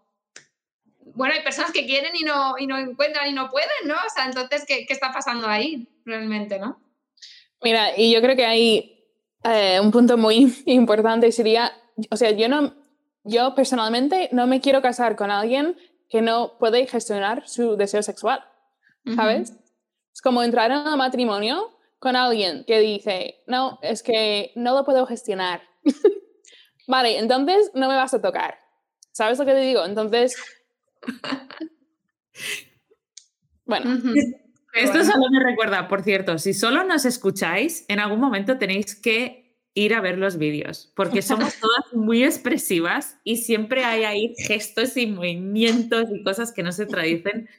bueno, 1.16 1.34
hay 1.34 1.44
personas 1.44 1.72
que 1.72 1.86
quieren 1.86 2.16
y 2.16 2.24
no, 2.24 2.56
y 2.58 2.68
no 2.68 2.78
encuentran 2.78 3.28
y 3.28 3.34
no 3.34 3.50
pueden, 3.50 3.70
¿no? 3.86 3.96
O 3.96 4.10
sea, 4.14 4.26
entonces, 4.26 4.66
¿qué, 4.68 4.86
qué 4.86 4.94
está 4.94 5.12
pasando 5.12 5.48
ahí 5.48 5.88
realmente, 6.06 6.60
no? 6.60 6.82
Mira, 7.62 7.98
y 7.98 8.12
yo 8.12 8.22
creo 8.22 8.36
que 8.36 8.46
hay 8.46 9.00
eh, 9.44 9.80
un 9.80 9.92
punto 9.92 10.18
muy 10.18 10.54
importante 10.66 11.32
sería, 11.32 11.72
o 12.10 12.18
sea, 12.18 12.32
yo 12.32 12.50
no, 12.50 12.74
yo 13.24 13.54
personalmente 13.56 14.30
no 14.32 14.48
me 14.48 14.62
quiero 14.62 14.82
casar 14.82 15.16
con 15.16 15.32
alguien 15.32 15.78
que 16.10 16.22
no 16.22 16.58
puede 16.58 16.88
gestionar 16.88 17.48
su 17.48 17.76
deseo 17.76 18.02
sexual, 18.02 18.44
¿sabes? 19.16 19.54
Es 20.14 20.22
como 20.22 20.42
entrar 20.42 20.72
en 20.72 20.80
un 20.80 20.98
matrimonio 20.98 21.79
con 22.00 22.16
alguien 22.16 22.64
que 22.66 22.80
dice, 22.80 23.44
no, 23.46 23.80
es 23.82 24.04
que 24.04 24.52
no 24.56 24.74
lo 24.74 24.86
puedo 24.86 25.06
gestionar. 25.06 25.62
vale, 26.88 27.20
entonces 27.20 27.72
no 27.74 27.88
me 27.88 27.96
vas 27.96 28.14
a 28.14 28.22
tocar. 28.22 28.58
¿Sabes 29.12 29.38
lo 29.38 29.46
que 29.46 29.54
te 29.54 29.62
digo? 29.62 29.86
Entonces... 29.86 30.36
bueno. 33.66 34.02
Esto 34.74 35.04
solo 35.04 35.26
me 35.32 35.44
recuerda, 35.44 35.88
por 35.88 36.04
cierto, 36.04 36.38
si 36.38 36.54
solo 36.54 36.84
nos 36.84 37.06
escucháis, 37.06 37.86
en 37.88 38.00
algún 38.00 38.20
momento 38.20 38.58
tenéis 38.58 38.96
que 38.96 39.58
ir 39.74 39.94
a 39.94 40.02
ver 40.02 40.18
los 40.18 40.38
vídeos, 40.38 40.92
porque 40.96 41.22
somos 41.22 41.56
todas 41.60 41.94
muy 41.94 42.24
expresivas 42.24 43.18
y 43.24 43.38
siempre 43.38 43.84
hay 43.84 44.04
ahí 44.04 44.34
gestos 44.38 44.96
y 44.98 45.08
movimientos 45.08 46.06
y 46.14 46.24
cosas 46.24 46.52
que 46.52 46.64
no 46.64 46.72
se 46.72 46.86
traducen 46.86 47.50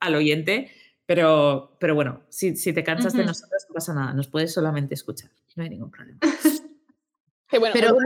al 0.00 0.14
oyente. 0.14 0.70
Pero, 1.08 1.74
pero 1.80 1.94
bueno, 1.94 2.20
si, 2.28 2.54
si 2.54 2.74
te 2.74 2.84
cansas 2.84 3.14
de 3.14 3.24
nosotros, 3.24 3.64
no 3.66 3.72
pasa 3.72 3.94
nada, 3.94 4.12
nos 4.12 4.28
puedes 4.28 4.52
solamente 4.52 4.92
escuchar, 4.92 5.30
no 5.56 5.62
hay 5.62 5.70
ningún 5.70 5.90
problema. 5.90 6.18
Que 7.50 7.58
bueno, 7.58 7.72
pero 7.72 7.96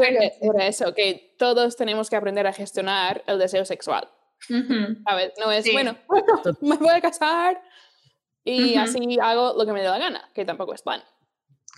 era 0.40 0.68
eso, 0.68 0.94
que 0.94 1.34
todos 1.36 1.74
tenemos 1.74 2.08
que 2.08 2.14
aprender 2.14 2.46
a 2.46 2.52
gestionar 2.52 3.24
el 3.26 3.40
deseo 3.40 3.64
sexual. 3.64 4.08
A 5.04 5.16
ver, 5.16 5.32
no 5.40 5.50
es, 5.50 5.66
bueno, 5.72 5.96
me 6.60 6.76
voy 6.76 6.90
a 6.90 7.00
casar 7.00 7.60
y 8.44 8.76
así 8.76 9.18
hago 9.20 9.54
lo 9.58 9.66
que 9.66 9.72
me 9.72 9.80
dé 9.80 9.88
la 9.88 9.98
gana, 9.98 10.30
que 10.32 10.44
tampoco 10.44 10.72
es 10.74 10.82
plan. 10.82 11.02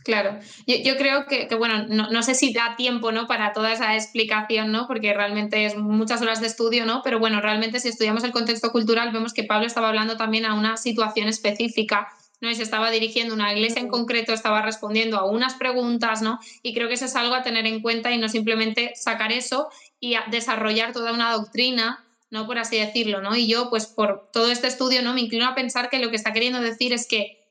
Claro, 0.05 0.39
yo, 0.67 0.99
creo 0.99 1.25
que, 1.25 1.49
bueno, 1.57 1.87
no, 1.89 2.23
sé 2.23 2.35
si 2.35 2.53
da 2.53 2.77
tiempo 2.77 3.11
¿no? 3.11 3.27
para 3.27 3.55
toda 3.55 3.73
esa 3.73 3.95
explicación, 3.95 4.71
¿no? 4.71 4.87
porque 4.87 5.15
realmente 5.15 5.65
es 5.65 5.77
muchas 5.77 6.21
horas 6.21 6.43
de 6.43 6.47
estudio, 6.47 6.85
¿no? 6.85 7.01
pero 7.03 7.19
bueno, 7.19 7.41
realmente 7.41 7.81
si 7.81 7.89
estudiamos 7.89 8.23
el 8.23 8.31
contexto 8.31 8.71
cultural 8.71 9.13
vemos 9.13 9.33
que 9.33 9.45
Pablo 9.45 9.67
estaba 9.67 9.89
hablando 9.89 10.19
también 10.19 10.45
a 10.45 10.53
una 10.53 10.77
situación 10.77 11.27
específica 11.27 12.09
¿no? 12.43 12.51
y 12.51 12.55
se 12.55 12.63
estaba 12.63 12.91
dirigiendo 12.91 13.33
a 13.33 13.37
una 13.37 13.55
iglesia 13.55 13.81
en 13.81 13.89
concreto, 13.89 14.35
estaba 14.35 14.61
respondiendo 14.61 15.17
a 15.17 15.25
unas 15.25 15.55
preguntas, 15.55 16.21
¿no? 16.21 16.39
y 16.63 16.75
creo 16.75 16.89
que 16.89 16.95
eso 16.95 17.07
es 17.07 17.17
algo 17.17 17.35
a 17.35 17.43
tener 17.43 17.67
en 17.67 17.81
cuenta 17.81 18.13
y 18.13 18.19
no 18.19 18.29
simplemente 18.29 18.93
sacar 18.97 19.33
eso 19.33 19.71
y 20.01 20.17
desarrollar 20.31 20.93
toda 20.93 21.15
una 21.15 21.33
doctrina 21.33 22.05
¿no? 22.31 22.47
Por 22.49 22.59
así 22.59 22.77
decirlo, 22.77 23.21
¿no? 23.21 23.37
Y 23.37 23.47
yo, 23.47 23.71
pues 23.71 23.87
por 23.87 24.29
todo 24.33 24.51
este 24.51 24.67
estudio, 24.67 25.03
¿no? 25.03 25.15
Me 25.15 25.21
inclino 25.21 25.47
a 25.47 25.55
pensar 25.55 25.89
que 25.89 26.01
lo 26.01 26.11
que 26.11 26.17
está 26.17 26.33
queriendo 26.33 26.61
decir 26.61 26.93
es 26.93 27.07
que 27.07 27.44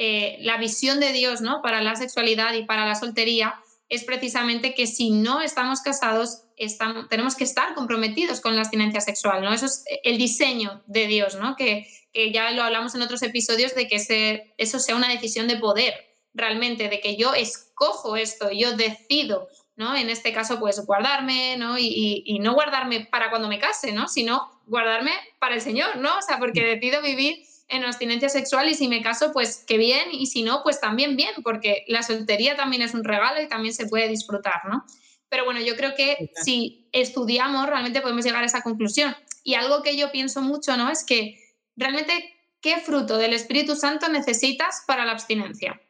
eh, 0.00 0.36
la 0.42 0.58
visión 0.58 1.00
de 1.00 1.12
Dios 1.12 1.40
¿no? 1.40 1.60
para 1.60 1.82
la 1.82 1.96
sexualidad 1.96 2.54
y 2.54 2.62
para 2.62 2.86
la 2.86 2.94
soltería 2.94 3.60
es 3.88 4.04
precisamente 4.04 4.72
que 4.72 4.86
si 4.86 5.10
no 5.10 5.40
estamos 5.40 5.80
casados, 5.80 6.44
estamos, 6.56 7.08
tenemos 7.08 7.34
que 7.34 7.42
estar 7.42 7.74
comprometidos 7.74 8.40
con 8.40 8.54
la 8.54 8.60
abstinencia 8.60 9.00
sexual. 9.00 9.42
¿no? 9.42 9.52
Eso 9.52 9.66
es 9.66 9.84
el 10.04 10.16
diseño 10.16 10.84
de 10.86 11.08
Dios, 11.08 11.34
¿no? 11.34 11.56
que, 11.56 11.88
que 12.12 12.30
ya 12.30 12.52
lo 12.52 12.62
hablamos 12.62 12.94
en 12.94 13.02
otros 13.02 13.24
episodios, 13.24 13.74
de 13.74 13.88
que 13.88 14.52
eso 14.56 14.78
sea 14.78 14.94
una 14.94 15.08
decisión 15.08 15.48
de 15.48 15.56
poder 15.56 15.94
realmente, 16.32 16.88
de 16.88 17.00
que 17.00 17.16
yo 17.16 17.34
escojo 17.34 18.14
esto, 18.14 18.52
yo 18.52 18.76
decido, 18.76 19.48
¿no? 19.74 19.96
En 19.96 20.10
este 20.10 20.32
caso, 20.32 20.60
pues 20.60 20.84
guardarme, 20.86 21.56
¿no? 21.56 21.76
Y, 21.76 22.22
y, 22.24 22.38
no 22.38 22.54
guardarme 22.54 23.08
para 23.10 23.30
cuando 23.30 23.48
me 23.48 23.58
case, 23.58 23.90
¿no? 23.90 24.06
Sino 24.06 24.60
guardarme 24.66 25.10
para 25.40 25.56
el 25.56 25.60
Señor, 25.60 25.96
¿no? 25.96 26.18
O 26.18 26.22
sea, 26.22 26.38
porque 26.38 26.64
decido 26.64 27.02
vivir 27.02 27.47
en 27.68 27.84
abstinencia 27.84 28.28
sexual 28.28 28.68
y 28.68 28.74
si 28.74 28.88
me 28.88 29.02
caso, 29.02 29.32
pues 29.32 29.64
qué 29.66 29.76
bien, 29.76 30.08
y 30.12 30.26
si 30.26 30.42
no, 30.42 30.62
pues 30.62 30.80
también 30.80 31.16
bien, 31.16 31.34
porque 31.42 31.84
la 31.86 32.02
soltería 32.02 32.56
también 32.56 32.82
es 32.82 32.94
un 32.94 33.04
regalo 33.04 33.40
y 33.42 33.48
también 33.48 33.74
se 33.74 33.86
puede 33.86 34.08
disfrutar, 34.08 34.62
¿no? 34.68 34.84
Pero 35.28 35.44
bueno, 35.44 35.60
yo 35.60 35.76
creo 35.76 35.94
que 35.94 36.32
si 36.42 36.88
estudiamos, 36.92 37.66
realmente 37.66 38.00
podemos 38.00 38.24
llegar 38.24 38.42
a 38.42 38.46
esa 38.46 38.62
conclusión. 38.62 39.14
Y 39.44 39.54
algo 39.54 39.82
que 39.82 39.96
yo 39.96 40.10
pienso 40.10 40.40
mucho, 40.40 40.76
¿no? 40.76 40.90
Es 40.90 41.04
que 41.04 41.38
realmente, 41.76 42.12
¿qué 42.60 42.78
fruto 42.78 43.18
del 43.18 43.34
Espíritu 43.34 43.76
Santo 43.76 44.08
necesitas 44.08 44.84
para 44.86 45.04
la 45.04 45.12
abstinencia? 45.12 45.80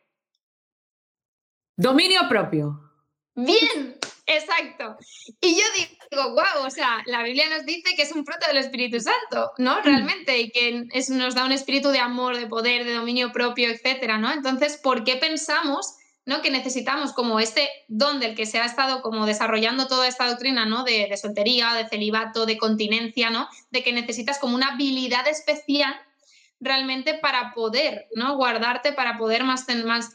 Dominio 1.76 2.22
propio. 2.28 2.80
Bien, 3.36 3.97
Exacto. 4.28 4.96
Y 5.40 5.54
yo 5.54 5.64
digo, 5.74 6.34
wow, 6.34 6.66
o 6.66 6.70
sea, 6.70 7.02
la 7.06 7.22
Biblia 7.22 7.48
nos 7.48 7.64
dice 7.64 7.94
que 7.96 8.02
es 8.02 8.12
un 8.12 8.26
fruto 8.26 8.46
del 8.46 8.58
Espíritu 8.58 9.00
Santo, 9.00 9.52
¿no? 9.56 9.80
Mm. 9.80 9.84
Realmente, 9.84 10.38
y 10.38 10.50
que 10.50 10.84
es, 10.92 11.08
nos 11.08 11.34
da 11.34 11.46
un 11.46 11.52
espíritu 11.52 11.88
de 11.88 11.98
amor, 11.98 12.36
de 12.36 12.46
poder, 12.46 12.84
de 12.84 12.92
dominio 12.92 13.32
propio, 13.32 13.70
etcétera, 13.70 14.18
¿no? 14.18 14.30
Entonces, 14.30 14.76
¿por 14.76 15.02
qué 15.02 15.16
pensamos 15.16 15.94
¿no? 16.26 16.42
que 16.42 16.50
necesitamos 16.50 17.14
como 17.14 17.40
este 17.40 17.70
don 17.88 18.20
del 18.20 18.34
que 18.34 18.44
se 18.44 18.58
ha 18.58 18.66
estado 18.66 19.00
como 19.00 19.24
desarrollando 19.24 19.86
toda 19.86 20.06
esta 20.06 20.28
doctrina 20.28 20.66
¿no? 20.66 20.84
de, 20.84 21.06
de 21.08 21.16
soltería, 21.16 21.72
de 21.72 21.88
celibato, 21.88 22.44
de 22.44 22.58
continencia, 22.58 23.30
¿no? 23.30 23.48
de 23.70 23.82
que 23.82 23.94
necesitas 23.94 24.38
como 24.38 24.54
una 24.54 24.74
habilidad 24.74 25.26
especial 25.26 25.94
realmente 26.60 27.14
para 27.14 27.52
poder 27.54 28.08
¿no? 28.14 28.36
guardarte, 28.36 28.92
para 28.92 29.16
poder 29.16 29.44
más, 29.44 29.66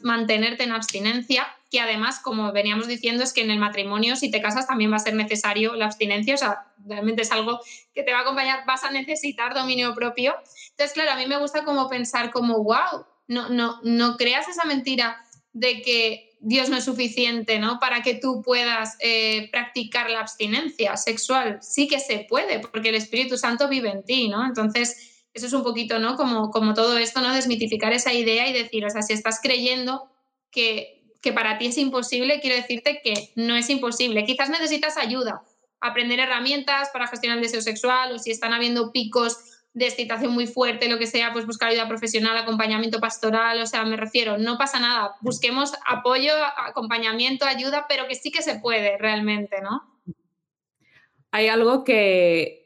mantenerte 0.02 0.64
en 0.64 0.72
abstinencia, 0.72 1.48
que 1.72 1.80
además, 1.80 2.20
como 2.20 2.52
veníamos 2.52 2.88
diciendo, 2.88 3.24
es 3.24 3.34
que 3.34 3.42
en 3.42 3.52
el 3.52 3.60
matrimonio, 3.60 4.16
si 4.16 4.30
te 4.30 4.42
casas, 4.42 4.68
también 4.68 4.92
va 4.92 4.98
a 4.98 5.00
ser 5.00 5.16
necesario 5.16 5.76
la 5.76 5.86
abstinencia, 5.86 6.36
o 6.36 6.38
sea, 6.38 6.68
realmente 6.86 7.22
es 7.22 7.32
algo 7.32 7.60
que 7.94 8.04
te 8.04 8.12
va 8.12 8.20
a 8.20 8.22
acompañar, 8.22 8.66
vas 8.66 8.84
a 8.84 8.92
necesitar 8.92 9.54
dominio 9.54 9.96
propio. 9.96 10.36
Entonces, 10.72 10.94
claro, 10.94 11.12
a 11.12 11.16
mí 11.16 11.26
me 11.26 11.38
gusta 11.38 11.64
como 11.64 11.90
pensar 11.90 12.32
como, 12.32 12.64
wow, 12.64 13.06
no, 13.28 13.50
no, 13.50 13.80
no 13.84 14.18
creas 14.18 14.48
esa 14.48 14.66
mentira 14.66 15.24
de 15.54 15.82
que 15.82 16.34
Dios 16.40 16.68
no 16.68 16.76
es 16.76 16.84
suficiente, 16.84 17.58
¿no? 17.58 17.80
Para 17.80 18.02
que 18.02 18.16
tú 18.16 18.42
puedas 18.44 18.98
eh, 19.00 19.50
practicar 19.50 20.10
la 20.10 20.20
abstinencia 20.20 20.98
sexual. 20.98 21.60
Sí 21.62 21.88
que 21.88 22.02
se 22.02 22.26
puede, 22.28 22.60
porque 22.60 22.90
el 22.90 22.96
Espíritu 22.96 23.38
Santo 23.38 23.70
vive 23.70 23.90
en 23.90 24.04
ti, 24.04 24.28
¿no? 24.28 24.46
Entonces, 24.46 25.13
eso 25.34 25.48
es 25.48 25.54
un 25.54 25.64
poquito, 25.64 26.00
¿no? 26.00 26.16
Como, 26.16 26.52
como 26.52 26.74
todo 26.74 26.98
esto, 26.98 27.22
¿no? 27.22 27.34
Desmitificar 27.34 27.92
esa 27.94 28.14
idea 28.14 28.48
y 28.48 28.54
decir, 28.54 28.86
o 28.86 28.90
sea, 28.90 29.02
si 29.02 29.14
estás 29.14 29.40
creyendo 29.42 30.10
que, 30.52 31.04
que 31.22 31.34
para 31.34 31.58
ti 31.58 31.68
es 31.68 31.78
imposible, 31.78 32.40
quiero 32.40 32.56
decirte 32.56 33.02
que 33.04 33.32
no 33.36 33.56
es 33.56 33.70
imposible. 33.70 34.26
Quizás 34.26 34.50
necesitas 34.50 34.98
ayuda, 34.98 35.44
aprender 35.82 36.20
herramientas 36.20 36.90
para 36.94 37.08
gestionar 37.08 37.38
el 37.38 37.44
deseo 37.44 37.62
sexual 37.62 38.14
o 38.14 38.20
si 38.20 38.32
están 38.32 38.54
habiendo 38.54 38.92
picos 38.92 39.38
de 39.74 39.88
excitación 39.88 40.32
muy 40.32 40.46
fuerte, 40.46 40.88
lo 40.88 41.00
que 41.00 41.08
sea, 41.08 41.34
pues 41.34 41.48
buscar 41.48 41.70
ayuda 41.70 41.88
profesional, 41.88 42.38
acompañamiento 42.38 43.00
pastoral, 43.00 43.60
o 43.60 43.66
sea, 43.66 43.84
me 43.86 43.98
refiero, 43.98 44.38
no 44.38 44.58
pasa 44.58 44.80
nada, 44.80 45.16
busquemos 45.22 45.74
apoyo, 45.88 46.32
acompañamiento, 46.58 47.46
ayuda, 47.46 47.88
pero 47.90 48.08
que 48.08 48.14
sí 48.14 48.32
que 48.32 48.44
se 48.44 48.60
puede 48.60 49.00
realmente, 49.00 49.62
¿no? 49.62 49.82
Hay 51.32 51.48
algo 51.48 51.84
que 51.84 52.63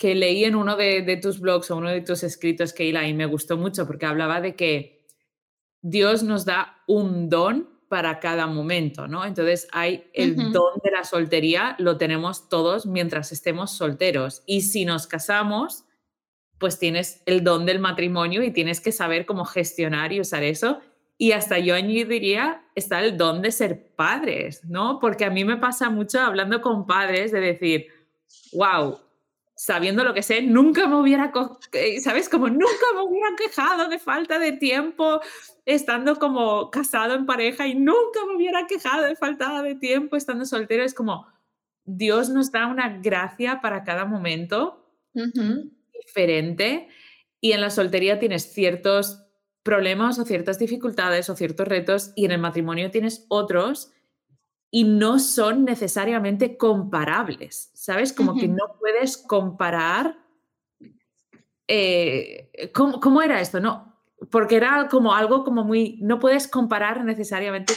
que 0.00 0.14
leí 0.14 0.44
en 0.44 0.54
uno 0.54 0.76
de, 0.76 1.18
tus 1.22 1.40
blogs 1.40 1.70
o 1.70 1.76
uno 1.76 1.90
de 1.90 2.00
tus 2.00 2.22
escritos, 2.22 2.72
Keila, 2.72 3.06
y 3.06 3.12
me 3.12 3.26
gustó 3.26 3.58
mucho 3.58 3.86
porque 3.86 4.06
hablaba 4.06 4.40
de 4.40 4.56
que 4.56 5.06
Dios 5.82 6.22
nos 6.22 6.46
da 6.46 6.82
un 6.88 7.28
don 7.28 7.68
para 7.86 8.18
cada 8.18 8.46
momento, 8.46 9.06
¿no? 9.06 9.26
Entonces 9.26 9.68
hay 9.72 10.10
el 10.14 10.52
don 10.52 10.80
de 10.82 10.90
la 10.90 11.04
soltería, 11.04 11.76
lo 11.78 11.98
tenemos 11.98 12.48
todos 12.48 12.86
mientras 12.86 13.30
estemos 13.30 13.72
solteros. 13.72 14.42
Y 14.46 14.62
si 14.62 14.86
nos 14.86 15.06
casamos, 15.06 15.84
pues 16.56 16.78
tienes 16.78 17.22
el 17.26 17.44
don 17.44 17.66
del 17.66 17.78
matrimonio 17.78 18.42
y 18.42 18.52
tienes 18.52 18.80
que 18.80 18.92
saber 18.92 19.26
cómo 19.26 19.44
gestionar 19.44 20.14
y 20.14 20.20
usar 20.22 20.42
eso. 20.44 20.80
Y 21.18 21.32
hasta 21.32 21.58
yo 21.58 21.74
añadiría, 21.74 22.64
está 22.74 23.04
el 23.04 23.18
don 23.18 23.42
de 23.42 23.52
ser 23.52 23.94
padres, 23.96 24.64
¿no? 24.64 24.98
Porque 24.98 25.26
a 25.26 25.30
mí 25.30 25.44
me 25.44 25.58
pasa 25.58 25.90
mucho 25.90 26.20
hablando 26.20 26.62
con 26.62 26.86
padres 26.86 27.32
de 27.32 27.40
decir, 27.40 27.88
wow, 28.54 28.98
sabiendo 29.60 30.04
lo 30.04 30.14
que 30.14 30.22
sé, 30.22 30.40
nunca 30.40 30.88
me 30.88 30.96
hubiera, 30.96 31.30
eh, 31.72 32.00
¿sabes? 32.00 32.30
Como 32.30 32.48
nunca 32.48 32.86
me 32.94 33.02
hubiera 33.02 33.28
quejado 33.36 33.90
de 33.90 33.98
falta 33.98 34.38
de 34.38 34.52
tiempo 34.52 35.20
estando 35.66 36.16
como 36.16 36.70
casado 36.70 37.14
en 37.14 37.26
pareja 37.26 37.66
y 37.66 37.74
nunca 37.74 38.24
me 38.26 38.36
hubiera 38.36 38.66
quejado 38.66 39.04
de 39.04 39.16
falta 39.16 39.62
de 39.62 39.74
tiempo 39.74 40.16
estando 40.16 40.46
soltero. 40.46 40.82
Es 40.82 40.94
como 40.94 41.26
Dios 41.84 42.30
nos 42.30 42.50
da 42.50 42.68
una 42.68 43.00
gracia 43.02 43.60
para 43.60 43.84
cada 43.84 44.06
momento 44.06 44.94
diferente 45.92 46.88
y 47.38 47.52
en 47.52 47.60
la 47.60 47.68
soltería 47.68 48.18
tienes 48.18 48.54
ciertos 48.54 49.26
problemas 49.62 50.18
o 50.18 50.24
ciertas 50.24 50.58
dificultades 50.58 51.28
o 51.28 51.36
ciertos 51.36 51.68
retos 51.68 52.12
y 52.16 52.24
en 52.24 52.30
el 52.30 52.40
matrimonio 52.40 52.90
tienes 52.90 53.26
otros 53.28 53.92
y 54.70 54.84
no 54.84 55.18
son 55.18 55.64
necesariamente 55.64 56.56
comparables, 56.56 57.70
¿sabes? 57.74 58.12
Como 58.12 58.36
que 58.36 58.46
no 58.46 58.76
puedes 58.78 59.16
comparar. 59.16 60.18
Eh, 61.66 62.50
¿cómo, 62.72 63.22
era 63.22 63.40
esto? 63.40 63.60
No, 63.60 64.00
porque 64.30 64.56
era 64.56 64.88
como 64.88 65.14
algo 65.14 65.44
como 65.44 65.64
muy. 65.64 65.98
No 66.00 66.20
puedes 66.20 66.46
comparar 66.46 67.04
necesariamente 67.04 67.74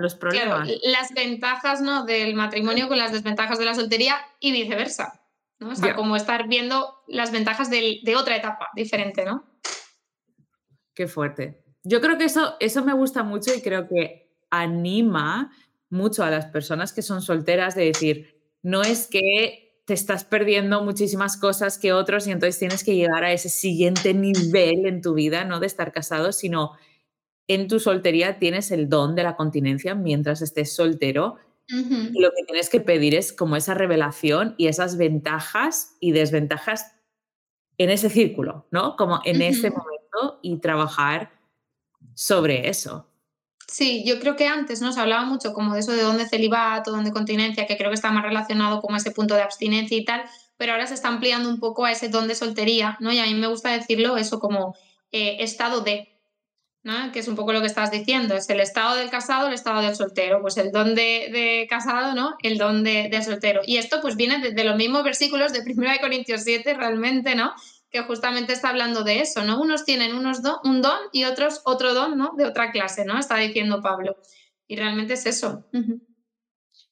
los 0.00 0.16
problemas. 0.16 0.68
las 0.82 1.12
ventajas 1.14 1.80
¿no? 1.80 2.04
del 2.04 2.34
matrimonio 2.34 2.88
con 2.88 2.98
las 2.98 3.12
desventajas 3.12 3.58
de 3.58 3.64
la 3.64 3.74
soltería 3.74 4.16
y 4.40 4.52
viceversa. 4.52 5.20
¿no? 5.60 5.70
O 5.70 5.74
sea, 5.76 5.94
como 5.94 6.16
estar 6.16 6.48
viendo 6.48 7.02
las 7.06 7.30
ventajas 7.30 7.70
de, 7.70 8.00
de 8.02 8.16
otra 8.16 8.36
etapa 8.36 8.68
diferente, 8.74 9.24
¿no? 9.24 9.44
Qué 10.94 11.06
fuerte. 11.06 11.62
Yo 11.84 12.00
creo 12.00 12.18
que 12.18 12.24
eso, 12.24 12.56
eso 12.60 12.84
me 12.84 12.92
gusta 12.92 13.22
mucho 13.22 13.52
y 13.54 13.60
creo 13.60 13.88
que 13.88 14.24
anima 14.50 15.52
mucho 15.94 16.22
a 16.24 16.30
las 16.30 16.46
personas 16.46 16.92
que 16.92 17.00
son 17.00 17.22
solteras 17.22 17.74
de 17.74 17.86
decir, 17.86 18.42
no 18.62 18.82
es 18.82 19.06
que 19.06 19.80
te 19.86 19.94
estás 19.94 20.24
perdiendo 20.24 20.82
muchísimas 20.82 21.36
cosas 21.36 21.78
que 21.78 21.92
otros 21.92 22.26
y 22.26 22.32
entonces 22.32 22.58
tienes 22.58 22.84
que 22.84 22.96
llegar 22.96 23.24
a 23.24 23.32
ese 23.32 23.48
siguiente 23.48 24.14
nivel 24.14 24.86
en 24.86 25.02
tu 25.02 25.14
vida, 25.14 25.44
no 25.44 25.60
de 25.60 25.66
estar 25.66 25.92
casado, 25.92 26.32
sino 26.32 26.72
en 27.48 27.68
tu 27.68 27.78
soltería 27.78 28.38
tienes 28.38 28.70
el 28.70 28.88
don 28.88 29.14
de 29.14 29.22
la 29.22 29.36
continencia 29.36 29.94
mientras 29.94 30.42
estés 30.42 30.74
soltero. 30.74 31.36
y 31.66 32.20
lo 32.20 32.30
que 32.30 32.44
tienes 32.46 32.68
que 32.68 32.80
pedir 32.80 33.14
es 33.14 33.32
como 33.32 33.56
esa 33.56 33.72
revelación 33.72 34.54
y 34.58 34.66
esas 34.66 34.98
ventajas 34.98 35.96
y 35.98 36.12
desventajas 36.12 36.92
en 37.78 37.88
ese 37.88 38.10
círculo, 38.10 38.66
¿no? 38.70 38.96
Como 38.96 39.20
en 39.24 39.40
ese 39.40 39.70
momento 39.70 40.40
y 40.42 40.58
trabajar 40.58 41.32
sobre 42.14 42.68
eso. 42.68 43.08
Sí, 43.66 44.04
yo 44.06 44.20
creo 44.20 44.36
que 44.36 44.46
antes 44.46 44.80
¿no? 44.80 44.92
se 44.92 45.00
hablaba 45.00 45.24
mucho 45.24 45.52
como 45.52 45.74
de 45.74 45.80
eso 45.80 45.92
de 45.92 46.02
dónde 46.02 46.28
celibato, 46.28 46.90
dónde 46.90 47.12
continencia, 47.12 47.66
que 47.66 47.76
creo 47.76 47.90
que 47.90 47.94
está 47.94 48.10
más 48.10 48.24
relacionado 48.24 48.80
con 48.80 48.94
ese 48.94 49.10
punto 49.10 49.34
de 49.34 49.42
abstinencia 49.42 49.96
y 49.96 50.04
tal, 50.04 50.22
pero 50.56 50.72
ahora 50.72 50.86
se 50.86 50.94
está 50.94 51.08
ampliando 51.08 51.48
un 51.48 51.58
poco 51.58 51.84
a 51.84 51.92
ese 51.92 52.08
don 52.08 52.28
de 52.28 52.34
soltería, 52.34 52.96
¿no? 53.00 53.12
Y 53.12 53.18
a 53.18 53.24
mí 53.24 53.34
me 53.34 53.46
gusta 53.46 53.70
decirlo 53.70 54.16
eso 54.16 54.38
como 54.38 54.76
eh, 55.12 55.38
estado 55.40 55.80
de, 55.80 56.14
¿no? 56.82 57.10
Que 57.12 57.20
es 57.20 57.28
un 57.28 57.36
poco 57.36 57.52
lo 57.52 57.60
que 57.60 57.66
estás 57.66 57.90
diciendo, 57.90 58.34
es 58.34 58.48
el 58.50 58.60
estado 58.60 58.96
del 58.96 59.10
casado, 59.10 59.48
el 59.48 59.54
estado 59.54 59.80
del 59.80 59.96
soltero, 59.96 60.40
pues 60.42 60.56
el 60.58 60.70
don 60.70 60.94
de, 60.94 61.66
casado, 61.68 62.14
¿no? 62.14 62.36
El 62.42 62.58
don 62.58 62.84
de, 62.84 63.22
soltero. 63.24 63.62
Y 63.66 63.78
esto 63.78 64.00
pues 64.00 64.16
viene 64.16 64.38
de, 64.38 64.52
de 64.52 64.64
los 64.64 64.76
mismos 64.76 65.02
versículos 65.02 65.52
de 65.52 65.60
1 65.60 65.90
Corintios 66.00 66.42
7 66.42 66.74
realmente, 66.74 67.34
¿no? 67.34 67.54
Que 67.94 68.02
justamente 68.02 68.52
está 68.52 68.70
hablando 68.70 69.04
de 69.04 69.20
eso, 69.20 69.44
¿no? 69.44 69.60
Unos 69.60 69.84
tienen 69.84 70.16
unos 70.16 70.40
un 70.64 70.82
don 70.82 70.98
y 71.12 71.22
otros 71.26 71.60
otro 71.64 71.94
don, 71.94 72.18
¿no? 72.18 72.32
De 72.36 72.44
otra 72.44 72.72
clase, 72.72 73.04
¿no? 73.04 73.16
Está 73.16 73.36
diciendo 73.36 73.80
Pablo. 73.82 74.16
Y 74.66 74.74
realmente 74.74 75.14
es 75.14 75.26
eso. 75.26 75.64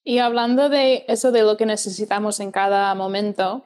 Y 0.04 0.18
hablando 0.18 0.68
de 0.68 1.04
eso 1.09 1.32
de 1.32 1.42
lo 1.42 1.56
que 1.56 1.66
necesitamos 1.66 2.38
en 2.38 2.52
cada 2.52 2.94
momento, 2.94 3.64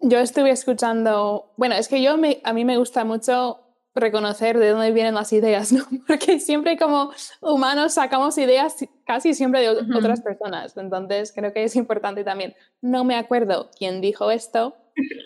yo 0.00 0.18
estuve 0.18 0.48
escuchando, 0.50 1.52
bueno, 1.58 1.74
es 1.74 1.88
que 1.88 2.00
yo 2.00 2.16
me, 2.16 2.40
a 2.42 2.54
mí 2.54 2.64
me 2.64 2.78
gusta 2.78 3.04
mucho 3.04 3.60
reconocer 3.94 4.58
de 4.58 4.70
dónde 4.70 4.92
vienen 4.92 5.14
las 5.14 5.30
ideas, 5.34 5.72
¿no? 5.74 5.84
Porque 6.06 6.40
siempre 6.40 6.78
como 6.78 7.10
humanos 7.42 7.92
sacamos 7.92 8.38
ideas 8.38 8.76
casi 9.04 9.34
siempre 9.34 9.60
de 9.60 9.68
otras 9.94 10.22
personas. 10.22 10.74
Entonces 10.74 11.34
creo 11.34 11.52
que 11.52 11.64
es 11.64 11.76
importante 11.76 12.24
también. 12.24 12.54
No 12.80 13.04
me 13.04 13.16
acuerdo 13.16 13.68
quién 13.76 14.00
dijo 14.00 14.30
esto, 14.30 14.74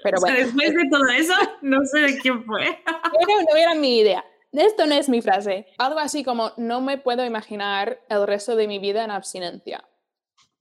pero 0.03 0.19
bueno. 0.21 0.39
después 0.39 0.75
de 0.75 0.89
todo 0.91 1.07
eso, 1.09 1.35
no 1.63 1.85
sé 1.85 2.01
de 2.01 2.19
quién 2.19 2.45
fue. 2.45 2.65
Pero 2.85 3.43
no 3.51 3.57
era 3.57 3.75
mi 3.75 3.99
idea. 3.99 4.25
Esto 4.53 4.87
no 4.87 4.95
es 4.95 5.09
mi 5.09 5.23
frase. 5.23 5.67
Algo 5.79 5.99
así 5.99 6.25
como, 6.25 6.53
no 6.57 6.81
me 6.81 6.99
puedo 6.99 7.25
imaginar 7.25 8.01
el 8.09 8.27
resto 8.27 8.55
de 8.55 8.69
mi 8.69 8.79
vida 8.79 9.03
en 9.03 9.11
abstinencia. 9.11 9.85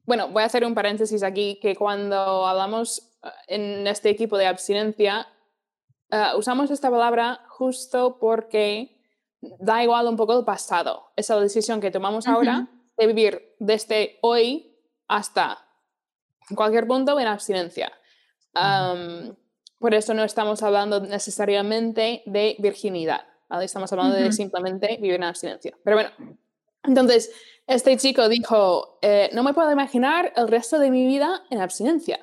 Bueno, 0.06 0.30
voy 0.30 0.44
a 0.44 0.46
hacer 0.46 0.66
un 0.66 0.74
paréntesis 0.74 1.24
aquí, 1.24 1.60
que 1.62 1.76
cuando 1.76 2.48
hablamos 2.48 3.00
eh, 3.24 3.30
en 3.48 3.88
este 3.88 4.10
equipo 4.10 4.38
de 4.38 4.48
abstinencia, 4.48 5.28
eh, 6.10 6.24
usamos 6.38 6.72
esta 6.72 6.90
palabra 6.90 7.42
justo 7.50 8.18
porque 8.20 8.98
da 9.42 9.84
igual 9.84 10.08
un 10.08 10.16
poco 10.16 10.38
el 10.38 10.46
pasado. 10.46 11.12
Esa 11.16 11.40
decisión 11.40 11.82
que 11.82 11.92
tomamos 11.92 12.28
ahora 12.28 12.68
de 12.98 13.08
vivir 13.08 13.56
desde 13.60 14.20
hoy 14.22 14.78
hasta 15.08 15.66
cualquier 16.56 16.88
punto 16.88 17.20
en 17.20 17.28
abstinencia 17.28 17.92
por 18.54 19.94
eso 19.94 20.14
no 20.14 20.24
estamos 20.24 20.62
hablando 20.64 21.00
necesariamente 21.00 22.24
de 22.26 22.56
virginidad, 22.60 23.22
estamos 23.62 23.92
hablando 23.92 24.16
de 24.16 24.32
simplemente 24.32 24.98
vivir 25.02 25.16
en 25.16 25.24
abstinencia. 25.24 25.78
Pero 25.84 25.98
bueno, 25.98 26.12
entonces 26.84 27.32
este 27.68 27.98
chico 27.98 28.30
dijo, 28.30 29.00
eh, 29.02 29.30
no 29.34 29.44
me 29.44 29.54
puedo 29.54 29.72
imaginar 29.72 30.34
el 30.36 30.48
resto 30.48 30.80
de 30.80 30.92
mi 30.92 31.06
vida 31.06 31.44
en 31.50 31.62
abstinencia. 31.62 32.20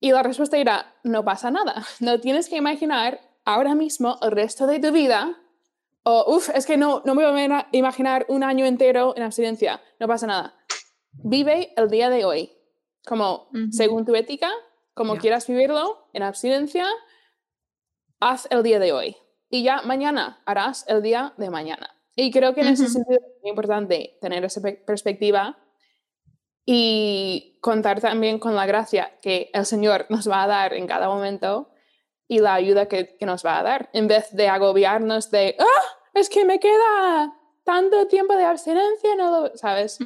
Y 0.00 0.12
la 0.12 0.22
respuesta 0.22 0.56
era, 0.56 0.94
no 1.04 1.24
pasa 1.24 1.50
nada, 1.50 1.84
no 2.00 2.20
tienes 2.20 2.48
que 2.48 2.56
imaginar 2.56 3.20
ahora 3.44 3.74
mismo 3.74 4.18
el 4.22 4.32
resto 4.32 4.66
de 4.66 4.80
tu 4.80 4.92
vida. 4.92 5.38
O, 6.04 6.34
uff, 6.34 6.50
es 6.54 6.66
que 6.66 6.76
no, 6.76 7.02
no 7.04 7.14
me 7.14 7.24
voy 7.30 7.40
a 7.42 7.68
imaginar 7.70 8.26
un 8.28 8.42
año 8.42 8.66
entero 8.66 9.14
en 9.16 9.22
abstinencia, 9.22 9.80
no 10.00 10.08
pasa 10.08 10.26
nada. 10.26 10.54
vive 11.12 11.72
el 11.76 11.88
día 11.88 12.10
de 12.10 12.24
hoy, 12.24 12.50
como 13.06 13.48
según 13.70 14.04
tu 14.04 14.14
ética, 14.16 14.50
como 14.94 15.16
quieras 15.16 15.46
vivirlo, 15.46 16.08
en 16.12 16.22
abstinencia, 16.22 16.86
haz 18.20 18.46
el 18.50 18.62
día 18.62 18.78
de 18.78 18.92
hoy. 18.92 19.16
Y 19.48 19.62
ya 19.62 19.82
mañana 19.82 20.42
harás 20.46 20.84
el 20.88 21.02
día 21.02 21.34
de 21.36 21.50
mañana. 21.50 21.90
Y 22.14 22.30
creo 22.30 22.54
que 22.54 22.60
en 22.60 22.68
ese 22.68 22.88
sentido 22.88 23.18
es 23.18 23.42
muy 23.42 23.50
importante 23.50 24.18
tener 24.20 24.44
esa 24.44 24.60
perspectiva 24.86 25.58
y 26.64 27.58
contar 27.60 28.00
también 28.00 28.38
con 28.38 28.54
la 28.54 28.66
gracia 28.66 29.18
que 29.20 29.50
el 29.52 29.66
Señor 29.66 30.06
nos 30.08 30.28
va 30.28 30.42
a 30.42 30.46
dar 30.46 30.74
en 30.74 30.86
cada 30.86 31.08
momento 31.08 31.70
y 32.28 32.38
la 32.38 32.54
ayuda 32.54 32.86
que, 32.86 33.16
que 33.18 33.26
nos 33.26 33.44
va 33.44 33.58
a 33.58 33.62
dar, 33.62 33.90
en 33.92 34.08
vez 34.08 34.30
de 34.32 34.48
agobiarnos 34.48 35.30
de, 35.30 35.56
¡ah! 35.58 35.98
Es 36.14 36.28
que 36.28 36.44
me 36.44 36.60
queda 36.60 37.34
tanto 37.64 38.06
tiempo 38.06 38.36
de 38.36 38.44
abstinencia, 38.44 39.16
no 39.16 39.50
¿sabes? 39.54 39.98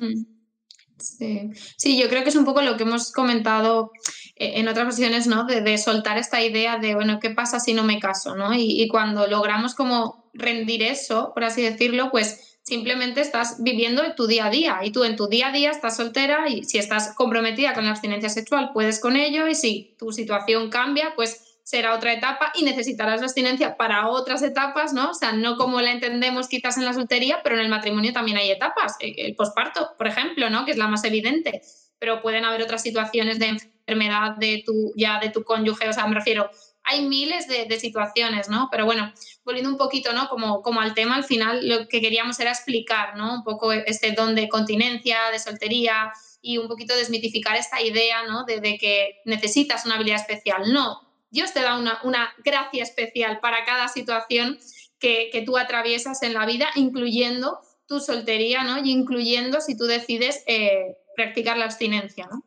Sí. 0.98 1.50
sí, 1.76 2.00
yo 2.00 2.08
creo 2.08 2.22
que 2.22 2.30
es 2.30 2.36
un 2.36 2.44
poco 2.44 2.62
lo 2.62 2.76
que 2.76 2.84
hemos 2.84 3.12
comentado 3.12 3.90
en 4.36 4.68
otras 4.68 4.86
ocasiones, 4.86 5.26
¿no? 5.26 5.44
De, 5.44 5.78
soltar 5.78 6.18
esta 6.18 6.42
idea 6.42 6.78
de, 6.78 6.94
bueno, 6.94 7.18
¿qué 7.20 7.30
pasa 7.30 7.58
si 7.58 7.72
no 7.72 7.82
me 7.82 7.98
caso? 7.98 8.36
¿no? 8.36 8.54
Y, 8.54 8.82
y, 8.82 8.88
cuando 8.88 9.26
logramos 9.26 9.74
como 9.74 10.30
rendir 10.34 10.82
eso, 10.82 11.32
por 11.32 11.44
así 11.44 11.62
decirlo, 11.62 12.10
pues 12.10 12.58
simplemente 12.62 13.20
estás 13.20 13.62
viviendo 13.62 14.02
tu 14.14 14.26
día 14.26 14.46
a 14.46 14.50
día 14.50 14.80
y 14.82 14.90
tú 14.90 15.04
en 15.04 15.16
tu 15.16 15.28
día 15.28 15.48
a 15.48 15.52
día 15.52 15.70
estás 15.70 15.96
soltera 15.96 16.48
y 16.48 16.64
si 16.64 16.78
estás 16.78 17.14
comprometida 17.14 17.72
con 17.72 17.84
la 17.84 17.92
abstinencia 17.92 18.28
sexual, 18.28 18.70
puedes 18.74 19.00
con 19.00 19.16
ello 19.16 19.46
y 19.46 19.54
si 19.54 19.94
tu 19.98 20.12
situación 20.12 20.68
cambia, 20.68 21.14
pues 21.14 21.58
será 21.62 21.94
otra 21.94 22.12
etapa 22.12 22.52
y 22.54 22.64
necesitarás 22.64 23.20
la 23.20 23.26
abstinencia 23.26 23.76
para 23.76 24.08
otras 24.08 24.42
etapas, 24.42 24.92
¿no? 24.92 25.10
O 25.10 25.14
sea, 25.14 25.32
no 25.32 25.56
como 25.56 25.80
la 25.80 25.92
entendemos 25.92 26.46
quizás 26.48 26.76
en 26.76 26.84
la 26.84 26.92
soltería, 26.92 27.40
pero 27.42 27.56
en 27.56 27.62
el 27.62 27.68
matrimonio 27.68 28.12
también 28.12 28.36
hay 28.36 28.50
etapas. 28.50 28.96
Eh, 29.00 29.14
el 29.18 29.34
posparto, 29.34 29.94
por 29.96 30.06
ejemplo, 30.06 30.50
¿no? 30.50 30.64
Que 30.64 30.72
es 30.72 30.76
la 30.76 30.86
más 30.86 31.02
evidente, 31.04 31.62
pero 31.98 32.22
pueden 32.22 32.44
haber 32.44 32.62
otras 32.62 32.82
situaciones 32.82 33.38
de 33.38 33.56
enfermedad 33.86 34.36
de 34.36 34.62
tu, 34.64 34.92
ya 34.96 35.20
de 35.20 35.30
tu 35.30 35.44
cónyuge, 35.44 35.88
o 35.88 35.92
sea, 35.92 36.06
me 36.06 36.14
refiero, 36.14 36.50
hay 36.82 37.04
miles 37.04 37.48
de, 37.48 37.80
situaciones, 37.80 38.48
¿no? 38.48 38.68
Pero 38.70 38.84
bueno, 38.84 39.12
volviendo 39.44 39.70
un 39.70 39.76
poquito, 39.76 40.12
¿no? 40.12 40.28
Como, 40.28 40.62
como 40.62 40.80
al 40.80 40.94
tema, 40.94 41.16
al 41.16 41.24
final 41.24 41.68
lo 41.68 41.88
que 41.88 42.00
queríamos 42.00 42.38
era 42.38 42.50
explicar, 42.50 43.16
¿no? 43.16 43.34
Un 43.34 43.44
poco 43.44 43.72
este 43.72 44.12
don 44.12 44.36
de 44.36 44.48
continencia, 44.48 45.18
de 45.32 45.38
soltería 45.40 46.12
y 46.40 46.58
un 46.58 46.68
poquito 46.68 46.94
desmitificar 46.94 47.56
esta 47.56 47.82
idea, 47.82 48.22
¿no? 48.28 48.44
De, 48.44 48.60
de 48.60 48.78
que 48.78 49.20
necesitas 49.24 49.84
una 49.84 49.96
habilidad 49.96 50.20
especial. 50.20 50.72
No, 50.72 51.06
Dios 51.30 51.52
te 51.52 51.60
da 51.60 51.76
una, 51.78 52.34
gracia 52.44 52.82
especial 52.82 53.40
para 53.40 53.64
cada 53.64 53.88
situación 53.88 54.58
que, 54.98 55.42
tú 55.44 55.58
atraviesas 55.58 56.22
en 56.22 56.34
la 56.34 56.46
vida, 56.46 56.68
incluyendo 56.74 57.60
tu 57.86 58.00
soltería, 58.00 58.64
¿no? 58.64 58.78
Y 58.82 58.90
incluyendo 58.90 59.60
si 59.60 59.76
tú 59.76 59.84
decides 59.84 60.42
eh, 60.46 60.96
practicar 61.14 61.58
la 61.58 61.66
abstinencia, 61.66 62.26
¿no? 62.30 62.42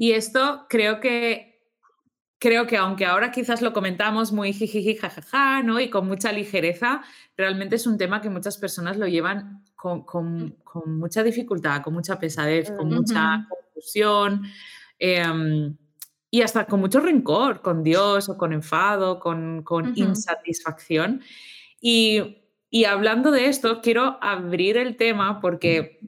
Y 0.00 0.12
esto 0.12 0.64
creo 0.70 0.98
que, 0.98 1.60
creo 2.38 2.66
que 2.66 2.78
aunque 2.78 3.04
ahora 3.04 3.30
quizás 3.30 3.60
lo 3.60 3.74
comentamos 3.74 4.32
muy 4.32 4.54
jijiji, 4.54 4.96
jajaja, 4.96 5.62
¿no? 5.62 5.78
Y 5.78 5.90
con 5.90 6.06
mucha 6.06 6.32
ligereza, 6.32 7.02
realmente 7.36 7.76
es 7.76 7.86
un 7.86 7.98
tema 7.98 8.22
que 8.22 8.30
muchas 8.30 8.56
personas 8.56 8.96
lo 8.96 9.06
llevan 9.06 9.62
con, 9.76 10.56
mucha 10.86 11.22
dificultad, 11.22 11.82
con 11.82 11.92
mucha 11.92 12.18
pesadez, 12.18 12.70
con 12.70 12.88
mucha 12.88 13.46
confusión. 13.46 14.44
Em, 14.98 15.76
y 16.30 16.40
hasta 16.40 16.64
con 16.64 16.80
mucho 16.80 17.00
rencor 17.00 17.60
con 17.60 17.82
Dios 17.82 18.30
o 18.30 18.38
con 18.38 18.54
enfado, 18.54 19.20
con, 19.20 19.62
insatisfacción. 19.96 21.20
Y, 21.78 22.38
hablando 22.86 23.32
de 23.32 23.48
esto, 23.48 23.82
quiero 23.82 24.16
abrir 24.22 24.78
el 24.78 24.96
tema 24.96 25.42
porque 25.42 26.00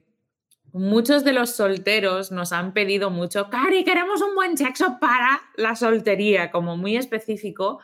muchos 0.73 1.23
de 1.23 1.33
los 1.33 1.51
solteros 1.51 2.31
nos 2.31 2.51
han 2.51 2.73
pedido 2.73 3.09
mucho, 3.09 3.49
Cari, 3.49 3.83
queremos 3.83 4.21
un 4.21 4.35
buen 4.35 4.57
sexo 4.57 4.97
para 4.99 5.41
la 5.55 5.75
soltería, 5.75 6.51
como 6.51 6.75
muy 6.75 6.97
específico, 6.97 7.79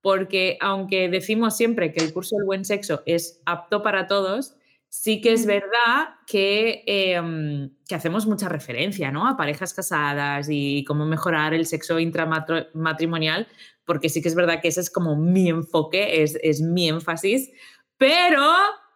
porque 0.00 0.56
aunque 0.60 1.08
decimos 1.08 1.56
siempre 1.56 1.92
que 1.92 2.02
el 2.02 2.12
curso 2.12 2.36
del 2.36 2.46
buen 2.46 2.64
sexo 2.64 3.02
es 3.06 3.42
apto 3.44 3.82
para 3.82 4.06
todos, 4.06 4.54
sí 4.88 5.20
que 5.20 5.32
es 5.32 5.46
verdad 5.46 6.14
em, 6.32 7.70
que, 7.86 7.94
hacemos 7.94 8.26
mucha 8.26 8.48
referencia 8.48 9.10
¿no? 9.10 9.26
a 9.26 9.36
parejas 9.36 9.74
casadas 9.74 10.46
y 10.50 10.84
cómo 10.84 11.04
mejorar 11.04 11.54
el 11.54 11.66
sexo 11.66 11.98
intramatrimonial, 11.98 13.48
porque 13.84 14.08
sí 14.08 14.22
que 14.22 14.28
es 14.28 14.34
verdad 14.34 14.60
que 14.62 14.68
ese 14.68 14.80
es 14.80 14.90
como 14.90 15.16
mi 15.16 15.48
enfoque, 15.48 16.22
es, 16.22 16.38
es 16.42 16.60
mi 16.60 16.88
énfasis, 16.88 17.50
pero 17.96 18.44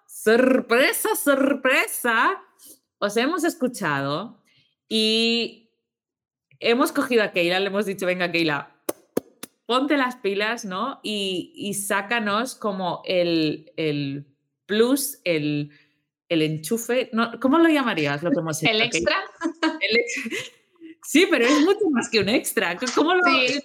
sorpresa, 0.06 1.16
sorpresa, 1.16 2.40
os 3.02 3.16
hemos 3.16 3.42
escuchado 3.42 4.40
y 4.88 5.70
hemos 6.60 6.92
cogido 6.92 7.24
a 7.24 7.32
Keila, 7.32 7.58
le 7.58 7.66
hemos 7.66 7.84
dicho, 7.84 8.06
venga 8.06 8.30
Keila, 8.30 8.76
ponte 9.66 9.96
las 9.96 10.16
pilas, 10.16 10.64
¿no? 10.64 11.00
Y, 11.02 11.52
y 11.56 11.74
sácanos 11.74 12.54
como 12.54 13.02
el, 13.04 13.72
el 13.76 14.24
plus, 14.66 15.18
el, 15.24 15.72
el 16.28 16.42
enchufe, 16.42 17.10
no, 17.12 17.40
¿cómo 17.40 17.58
lo 17.58 17.68
llamarías? 17.68 18.22
Lo 18.22 18.30
que 18.30 18.38
hemos 18.38 18.62
¿El 18.62 18.80
extra? 18.80 19.16
sí, 21.02 21.26
pero 21.28 21.44
es 21.46 21.60
mucho 21.64 21.90
más 21.90 22.08
que 22.08 22.20
un 22.20 22.28
extra. 22.28 22.78
¿Cómo 22.94 23.16
lo... 23.16 23.22
Sí. 23.24 23.60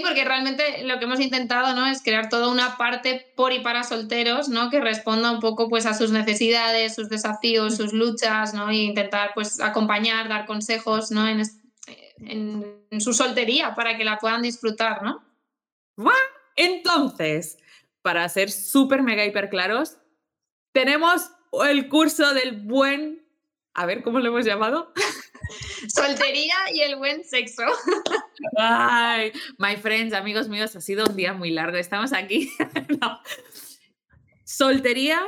Porque 0.00 0.24
realmente 0.24 0.84
lo 0.84 0.98
que 0.98 1.04
hemos 1.04 1.20
intentado 1.20 1.74
¿no? 1.74 1.86
es 1.86 2.02
crear 2.02 2.28
toda 2.28 2.48
una 2.48 2.76
parte 2.76 3.32
por 3.36 3.52
y 3.52 3.60
para 3.60 3.82
solteros 3.82 4.48
¿no? 4.48 4.70
que 4.70 4.80
responda 4.80 5.30
un 5.30 5.40
poco 5.40 5.68
pues, 5.68 5.86
a 5.86 5.94
sus 5.94 6.10
necesidades, 6.10 6.94
sus 6.94 7.08
desafíos, 7.08 7.76
sus 7.76 7.92
luchas, 7.92 8.54
¿no? 8.54 8.70
e 8.70 8.76
intentar 8.76 9.32
pues, 9.34 9.60
acompañar, 9.60 10.28
dar 10.28 10.46
consejos 10.46 11.10
¿no? 11.10 11.28
en, 11.28 11.42
en, 12.18 13.00
su 13.00 13.12
soltería 13.12 13.74
para 13.74 13.96
que 13.96 14.04
la 14.04 14.18
puedan 14.18 14.42
disfrutar. 14.42 15.02
¿no? 15.02 15.24
Entonces, 16.56 17.58
para 18.02 18.28
ser 18.28 18.50
súper 18.50 19.02
mega 19.02 19.24
hiper 19.24 19.48
claros, 19.48 19.98
tenemos 20.72 21.30
el 21.68 21.88
curso 21.88 22.34
del 22.34 22.60
buen, 22.60 23.26
a 23.74 23.86
ver, 23.86 24.02
¿cómo 24.02 24.20
lo 24.20 24.28
hemos 24.28 24.44
llamado? 24.44 24.92
Soltería 25.88 26.54
y 26.72 26.80
el 26.80 26.96
buen 26.96 27.24
sexo. 27.24 27.62
Ay, 28.56 29.32
my 29.58 29.76
friends, 29.76 30.14
amigos 30.14 30.48
míos, 30.48 30.74
ha 30.76 30.80
sido 30.80 31.06
un 31.06 31.16
día 31.16 31.32
muy 31.32 31.50
largo. 31.50 31.76
Estamos 31.76 32.12
aquí. 32.12 32.50
Soltería 34.44 35.20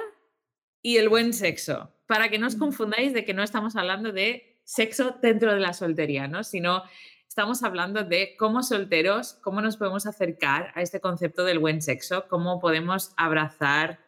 y 0.82 0.98
el 0.98 1.08
buen 1.08 1.32
sexo. 1.32 1.90
Para 2.06 2.28
que 2.28 2.38
no 2.38 2.46
os 2.46 2.56
confundáis 2.56 3.14
de 3.14 3.24
que 3.24 3.34
no 3.34 3.42
estamos 3.42 3.76
hablando 3.76 4.12
de 4.12 4.60
sexo 4.64 5.16
dentro 5.22 5.52
de 5.52 5.60
la 5.60 5.72
soltería, 5.72 6.28
¿no? 6.28 6.44
Sino 6.44 6.82
estamos 7.26 7.62
hablando 7.62 8.04
de 8.04 8.36
cómo 8.36 8.62
solteros, 8.62 9.34
cómo 9.42 9.60
nos 9.60 9.76
podemos 9.76 10.06
acercar 10.06 10.72
a 10.74 10.82
este 10.82 11.00
concepto 11.00 11.44
del 11.44 11.58
buen 11.58 11.80
sexo, 11.82 12.28
cómo 12.28 12.60
podemos 12.60 13.12
abrazar 13.16 14.03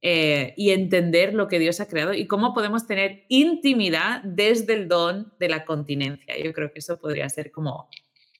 eh, 0.00 0.54
y 0.56 0.70
entender 0.70 1.34
lo 1.34 1.48
que 1.48 1.58
Dios 1.58 1.80
ha 1.80 1.88
creado 1.88 2.14
y 2.14 2.28
cómo 2.28 2.54
podemos 2.54 2.86
tener 2.86 3.24
intimidad 3.28 4.22
desde 4.22 4.74
el 4.74 4.86
don 4.86 5.32
de 5.40 5.48
la 5.48 5.64
continencia. 5.64 6.38
Yo 6.38 6.52
creo 6.52 6.72
que 6.72 6.78
eso 6.78 7.00
podría 7.00 7.28
ser 7.28 7.50
como 7.50 7.88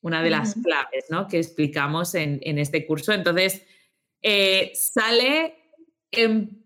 una 0.01 0.23
de 0.23 0.31
las 0.31 0.55
claves 0.55 1.07
¿no? 1.11 1.27
que 1.27 1.39
explicamos 1.39 2.15
en, 2.15 2.41
este 2.59 2.87
curso. 2.87 3.13
Entonces, 3.13 3.67
eh, 4.23 4.71
sale 4.75 5.57
en... 6.13 6.65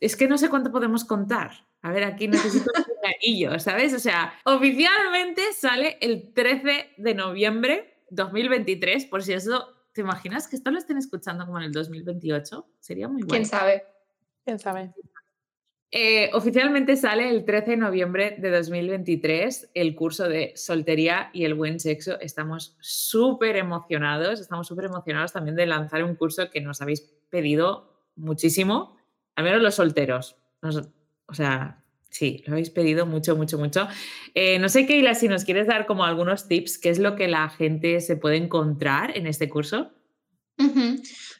Es 0.00 0.16
que 0.16 0.26
no 0.26 0.38
sé 0.38 0.50
cuánto 0.50 0.72
podemos 0.72 1.04
contar. 1.04 1.52
A 1.82 1.92
ver, 1.92 2.02
aquí 2.02 2.26
necesito 2.26 2.70
un 2.74 3.12
anillo, 3.22 3.60
¿sabes? 3.60 3.94
O 3.94 4.00
sea, 4.00 4.34
oficialmente 4.44 5.42
sale 5.52 5.98
el 6.00 6.32
13 6.32 6.94
de 6.96 7.14
noviembre 7.14 7.94
2023, 8.10 9.06
por 9.06 9.22
si 9.22 9.34
eso 9.34 9.73
¿Te 9.94 10.00
imaginas 10.00 10.48
que 10.48 10.56
esto 10.56 10.72
lo 10.72 10.78
estén 10.78 10.98
escuchando 10.98 11.46
como 11.46 11.58
en 11.58 11.66
el 11.66 11.72
2028? 11.72 12.66
Sería 12.80 13.06
muy 13.06 13.22
bueno. 13.22 13.28
¿Quién 13.28 13.46
sabe? 13.46 13.84
¿Quién 14.44 14.58
sabe? 14.58 14.92
Eh, 15.92 16.30
oficialmente 16.34 16.96
sale 16.96 17.30
el 17.30 17.44
13 17.44 17.70
de 17.70 17.76
noviembre 17.76 18.34
de 18.36 18.50
2023 18.50 19.70
el 19.74 19.94
curso 19.94 20.28
de 20.28 20.52
soltería 20.56 21.30
y 21.32 21.44
el 21.44 21.54
buen 21.54 21.78
sexo. 21.78 22.18
Estamos 22.20 22.76
súper 22.80 23.56
emocionados, 23.56 24.40
estamos 24.40 24.66
súper 24.66 24.86
emocionados 24.86 25.32
también 25.32 25.54
de 25.54 25.66
lanzar 25.66 26.02
un 26.02 26.16
curso 26.16 26.50
que 26.50 26.60
nos 26.60 26.82
habéis 26.82 27.02
pedido 27.30 27.94
muchísimo, 28.16 28.96
al 29.36 29.44
menos 29.44 29.62
los 29.62 29.76
solteros. 29.76 30.36
o 31.26 31.34
sea, 31.34 31.83
Sí, 32.14 32.44
lo 32.46 32.52
habéis 32.52 32.70
pedido 32.70 33.06
mucho, 33.06 33.34
mucho, 33.34 33.58
mucho. 33.58 33.88
Eh, 34.34 34.60
no 34.60 34.68
sé, 34.68 34.86
Keila, 34.86 35.16
si 35.16 35.26
nos 35.26 35.44
quieres 35.44 35.66
dar 35.66 35.84
como 35.84 36.04
algunos 36.04 36.46
tips, 36.46 36.78
¿qué 36.78 36.90
es 36.90 37.00
lo 37.00 37.16
que 37.16 37.26
la 37.26 37.48
gente 37.48 38.00
se 38.00 38.16
puede 38.16 38.36
encontrar 38.36 39.16
en 39.16 39.26
este 39.26 39.48
curso? 39.48 39.90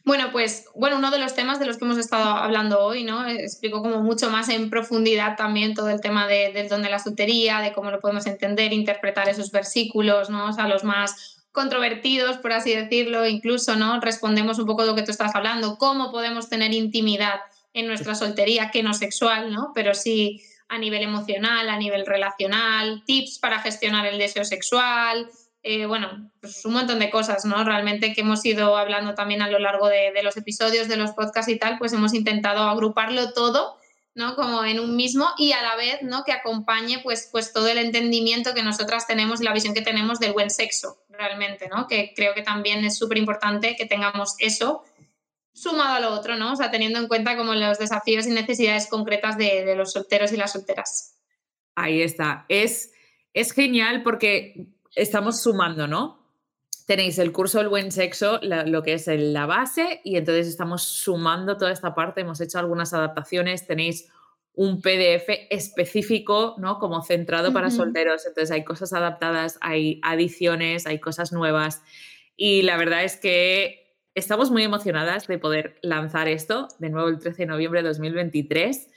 Bueno, 0.04 0.32
pues 0.32 0.66
bueno, 0.74 0.98
uno 0.98 1.12
de 1.12 1.20
los 1.20 1.36
temas 1.36 1.60
de 1.60 1.66
los 1.66 1.76
que 1.76 1.84
hemos 1.84 1.96
estado 1.96 2.24
hablando 2.24 2.80
hoy, 2.80 3.04
¿no? 3.04 3.24
Explico 3.24 3.82
como 3.82 4.02
mucho 4.02 4.30
más 4.30 4.48
en 4.48 4.68
profundidad 4.68 5.36
también 5.36 5.74
todo 5.74 5.90
el 5.90 6.00
tema 6.00 6.26
de, 6.26 6.52
del 6.52 6.68
don 6.68 6.82
de 6.82 6.90
la 6.90 6.98
soltería, 6.98 7.60
de 7.60 7.72
cómo 7.72 7.92
lo 7.92 8.00
podemos 8.00 8.26
entender, 8.26 8.72
interpretar 8.72 9.28
esos 9.28 9.52
versículos, 9.52 10.28
¿no? 10.28 10.48
O 10.48 10.52
sea, 10.52 10.66
los 10.66 10.82
más 10.82 11.44
controvertidos, 11.52 12.38
por 12.38 12.52
así 12.52 12.74
decirlo, 12.74 13.28
incluso, 13.28 13.76
¿no? 13.76 14.00
Respondemos 14.00 14.58
un 14.58 14.66
poco 14.66 14.82
de 14.82 14.88
lo 14.88 14.96
que 14.96 15.04
tú 15.04 15.12
estás 15.12 15.36
hablando, 15.36 15.78
cómo 15.78 16.10
podemos 16.10 16.48
tener 16.48 16.72
intimidad 16.72 17.36
en 17.72 17.86
nuestra 17.86 18.16
soltería, 18.16 18.72
que 18.72 18.82
no 18.82 18.92
sexual, 18.92 19.52
¿no? 19.52 19.70
Pero 19.72 19.94
sí 19.94 20.42
a 20.74 20.78
nivel 20.78 21.02
emocional, 21.02 21.68
a 21.68 21.78
nivel 21.78 22.04
relacional, 22.04 23.02
tips 23.06 23.38
para 23.38 23.60
gestionar 23.60 24.06
el 24.06 24.18
deseo 24.18 24.44
sexual, 24.44 25.30
eh, 25.66 25.86
bueno, 25.86 26.30
pues 26.42 26.62
un 26.66 26.74
montón 26.74 26.98
de 26.98 27.08
cosas, 27.08 27.46
¿no? 27.46 27.64
Realmente 27.64 28.12
que 28.12 28.20
hemos 28.20 28.44
ido 28.44 28.76
hablando 28.76 29.14
también 29.14 29.40
a 29.40 29.48
lo 29.48 29.58
largo 29.58 29.88
de, 29.88 30.12
los 30.22 30.36
episodios, 30.36 30.88
de 30.88 30.96
los 30.96 31.12
podcasts 31.12 31.50
y 31.50 31.58
tal, 31.58 31.78
pues 31.78 31.94
hemos 31.94 32.12
intentado 32.12 32.64
agruparlo 32.64 33.32
todo, 33.32 33.78
¿no? 34.14 34.36
Como 34.36 34.62
en 34.64 34.78
un 34.78 34.94
mismo 34.94 35.26
y 35.38 35.52
a 35.52 35.62
la 35.62 35.74
vez, 35.76 36.02
¿no? 36.02 36.22
Que 36.22 36.32
acompañe 36.32 36.98
pues, 37.02 37.30
pues 37.32 37.54
todo 37.54 37.66
el 37.68 37.78
entendimiento 37.78 38.52
que 38.52 38.62
nosotras 38.62 39.06
tenemos 39.06 39.40
y 39.40 39.44
la 39.44 39.54
visión 39.54 39.72
que 39.72 39.80
tenemos 39.80 40.20
del 40.20 40.34
buen 40.34 40.50
sexo, 40.50 40.98
realmente, 41.08 41.66
¿no? 41.68 41.88
Que 41.88 42.12
creo 42.14 42.34
que 42.34 42.42
también 42.42 42.84
es 42.84 42.98
súper 42.98 43.16
importante 43.16 43.74
que 43.74 43.86
tengamos 43.86 44.34
eso 44.40 44.84
sumado 45.54 45.94
a 45.94 46.00
lo 46.00 46.10
otro, 46.10 46.36
¿no? 46.36 46.52
O 46.52 46.56
sea, 46.56 46.70
teniendo 46.70 46.98
en 46.98 47.08
cuenta 47.08 47.36
como 47.36 47.54
los 47.54 47.78
desafíos 47.78 48.26
y 48.26 48.30
necesidades 48.30 48.88
concretas 48.88 49.38
de, 49.38 49.64
de 49.64 49.76
los 49.76 49.92
solteros 49.92 50.32
y 50.32 50.36
las 50.36 50.52
solteras. 50.52 51.14
Ahí 51.76 52.02
está. 52.02 52.44
Es, 52.48 52.92
es 53.32 53.52
genial 53.52 54.02
porque 54.02 54.66
estamos 54.94 55.40
sumando, 55.40 55.86
¿no? 55.86 56.22
Tenéis 56.86 57.18
el 57.18 57.32
curso 57.32 57.58
del 57.58 57.68
buen 57.68 57.90
sexo, 57.92 58.40
lo 58.42 58.82
que 58.82 58.92
es 58.92 59.06
la 59.06 59.46
base, 59.46 60.02
y 60.04 60.16
entonces 60.16 60.46
estamos 60.46 60.82
sumando 60.82 61.56
toda 61.56 61.72
esta 61.72 61.94
parte. 61.94 62.20
Hemos 62.20 62.42
hecho 62.42 62.58
algunas 62.58 62.92
adaptaciones. 62.92 63.66
Tenéis 63.66 64.10
un 64.52 64.82
PDF 64.82 65.28
específico, 65.50 66.54
¿no? 66.58 66.78
Como 66.78 67.02
centrado 67.02 67.52
para 67.52 67.70
solteros. 67.70 68.26
Entonces 68.26 68.50
hay 68.50 68.64
cosas 68.64 68.92
adaptadas, 68.92 69.58
hay 69.62 69.98
adiciones, 70.02 70.86
hay 70.86 71.00
cosas 71.00 71.32
nuevas. 71.32 71.82
Y 72.36 72.62
la 72.62 72.76
verdad 72.76 73.04
es 73.04 73.16
que 73.16 73.83
estamos 74.14 74.50
muy 74.50 74.62
emocionadas 74.62 75.26
de 75.26 75.38
poder 75.38 75.78
lanzar 75.82 76.28
esto, 76.28 76.68
de 76.78 76.90
nuevo 76.90 77.08
el 77.08 77.18
13 77.18 77.42
de 77.42 77.46
noviembre 77.46 77.82
de 77.82 77.88
2023. 77.88 78.88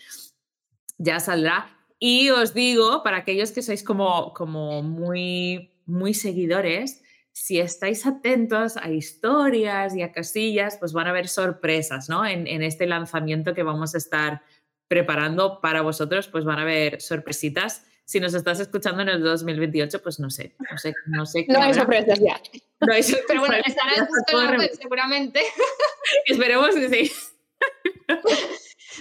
Ya 0.98 1.20
saldrá. 1.20 1.78
Y 2.00 2.30
os 2.30 2.54
digo, 2.54 3.04
para 3.04 3.18
aquellos 3.18 3.52
que 3.52 3.62
sois 3.62 3.84
como, 3.84 4.34
como 4.34 4.84
muy, 4.84 5.74
muy 5.86 6.14
seguidores, 6.14 7.04
si 7.32 7.60
estáis 7.60 8.06
atentos 8.06 8.78
a 8.78 8.90
historias 8.90 9.96
y 9.96 10.02
a 10.02 10.12
casillas, 10.12 10.78
pues 10.78 10.94
van 10.94 11.08
a 11.08 11.12
haber 11.12 11.28
sorpresas, 11.28 12.10
¿no? 12.10 12.26
En, 12.26 12.48
en 12.48 12.64
este 12.64 12.88
lanzamiento 12.88 13.54
que 13.54 13.64
vamos 13.64 13.96
a 13.96 13.98
estar 13.98 14.42
preparando 14.88 15.60
para 15.62 15.82
vosotros, 15.82 16.28
pues 16.28 16.46
van 16.46 16.60
a 16.60 16.62
haber 16.64 17.02
sorpresitas 17.02 17.84
si 18.08 18.22
nos 18.22 18.34
estás 18.34 18.62
escuchando 18.62 19.02
en 19.02 19.10
el 19.10 19.22
2028, 19.22 20.02
pues 20.02 20.18
no 20.18 20.30
sé, 20.30 20.56
no 20.72 20.78
sé, 20.78 20.94
no 21.08 21.26
sé. 21.26 21.46
no 21.50 21.62
hay 21.62 21.74
sorpresas 21.74 22.18
ya. 22.20 22.40
Pero 22.80 23.40
bueno, 23.40 23.56
estará 23.66 23.94
en 23.96 24.60
web 24.60 24.72
seguramente. 24.80 25.42
Esperemos 26.26 26.76
que 26.76 26.90
sí. 26.90 27.12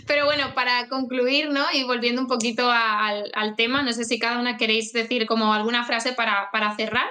Pero 0.07 0.25
bueno, 0.25 0.55
para 0.55 0.89
concluir, 0.89 1.51
¿no? 1.51 1.65
Y 1.73 1.85
volviendo 1.85 2.21
un 2.21 2.27
poquito 2.27 2.71
al, 2.71 3.31
al, 3.35 3.57
tema, 3.57 3.83
no 3.83 3.93
sé 3.93 4.05
si 4.05 4.19
cada 4.19 4.39
una 4.39 4.57
queréis 4.57 4.93
decir 4.93 5.27
como 5.27 5.53
alguna 5.53 5.85
frase 5.85 6.12
para, 6.12 6.51
para 6.53 6.75
cerrar. 6.77 7.09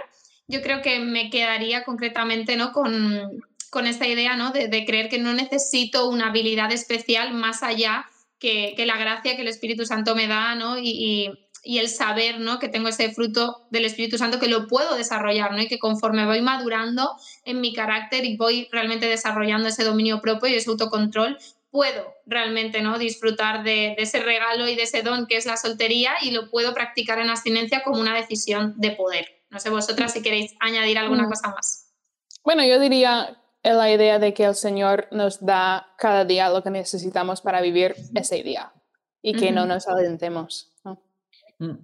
Yo 0.47 0.61
creo 0.61 0.81
que 0.81 0.99
me 0.99 1.29
quedaría 1.29 1.83
concretamente, 1.83 2.55
¿no? 2.55 2.71
Con, 2.71 3.43
con 3.69 3.87
esta 3.87 4.07
idea, 4.07 4.35
¿no? 4.35 4.51
De, 4.51 4.67
de, 4.67 4.85
creer 4.85 5.09
que 5.09 5.17
no 5.17 5.33
necesito 5.33 6.09
una 6.09 6.29
habilidad 6.29 6.71
especial 6.71 7.33
más 7.33 7.63
allá 7.63 8.05
que, 8.39 8.73
que 8.77 8.85
la 8.85 8.97
gracia 8.97 9.35
que 9.35 9.41
el 9.41 9.47
Espíritu 9.47 9.85
Santo 9.85 10.15
me 10.15 10.27
da, 10.27 10.55
¿no? 10.55 10.77
Y, 10.77 10.89
y, 10.89 11.44
y 11.65 11.79
el 11.79 11.89
saber 11.89 12.39
¿no? 12.39 12.59
que 12.59 12.69
tengo 12.69 12.87
ese 12.87 13.11
fruto 13.11 13.65
del 13.71 13.85
Espíritu 13.85 14.17
Santo 14.17 14.39
que 14.39 14.47
lo 14.47 14.67
puedo 14.67 14.95
desarrollar 14.95 15.51
¿no? 15.51 15.61
y 15.61 15.67
que 15.67 15.79
conforme 15.79 16.25
voy 16.25 16.41
madurando 16.41 17.17
en 17.43 17.59
mi 17.59 17.73
carácter 17.73 18.23
y 18.23 18.37
voy 18.37 18.69
realmente 18.71 19.07
desarrollando 19.07 19.67
ese 19.67 19.83
dominio 19.83 20.21
propio 20.21 20.49
y 20.49 20.55
ese 20.55 20.69
autocontrol, 20.69 21.37
puedo 21.71 22.13
realmente 22.27 22.81
¿no? 22.81 22.99
disfrutar 22.99 23.63
de, 23.63 23.95
de, 23.97 24.03
ese 24.03 24.19
regalo 24.19 24.69
y 24.69 24.75
de 24.75 24.83
ese 24.83 25.01
don 25.01 25.25
que 25.25 25.37
es 25.37 25.47
la 25.47 25.57
soltería 25.57 26.11
y 26.21 26.31
lo 26.31 26.51
puedo 26.51 26.73
practicar 26.75 27.17
en 27.17 27.31
abstinencia 27.31 27.81
como 27.83 27.99
una 27.99 28.15
decisión 28.15 28.75
de 28.77 28.91
poder. 28.91 29.27
No 29.49 29.59
sé 29.59 29.71
vosotras 29.71 30.13
si 30.13 30.21
queréis 30.21 30.53
añadir 30.59 30.99
alguna 30.99 31.23
mm. 31.23 31.29
cosa 31.29 31.49
más. 31.49 31.91
Bueno, 32.43 32.63
yo 32.63 32.79
diría 32.79 33.41
la 33.63 33.91
idea 33.91 34.19
de 34.19 34.35
que 34.35 34.45
el 34.45 34.53
Señor 34.53 35.07
nos 35.11 35.43
da 35.43 35.87
cada 35.97 36.25
día 36.25 36.49
lo 36.49 36.61
que 36.61 36.69
necesitamos 36.69 37.41
para 37.41 37.61
vivir 37.61 37.95
ese 38.13 38.43
día 38.43 38.71
y 39.23 39.33
que 39.33 39.45
uh 39.45 39.49
-huh. 39.49 39.53
no 39.55 39.65
nos 39.65 39.87
alentemos. 39.87 40.74
Mm. 41.59 41.77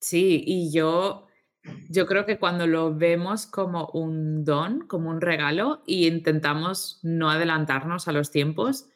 Sí, 0.00 0.42
y 0.46 0.72
yo, 0.72 1.26
yo 1.90 2.06
creo 2.06 2.24
que 2.24 2.38
cuando 2.38 2.66
lo 2.66 2.94
vemos 2.94 3.46
como 3.46 3.88
un 3.92 4.44
don, 4.44 4.86
como 4.86 5.10
un 5.10 5.20
regalo, 5.20 5.82
y 5.86 6.06
intentamos 6.06 7.00
no 7.02 7.30
adelantarnos 7.30 8.08
a 8.08 8.12
los 8.12 8.30
tiempos, 8.30 8.88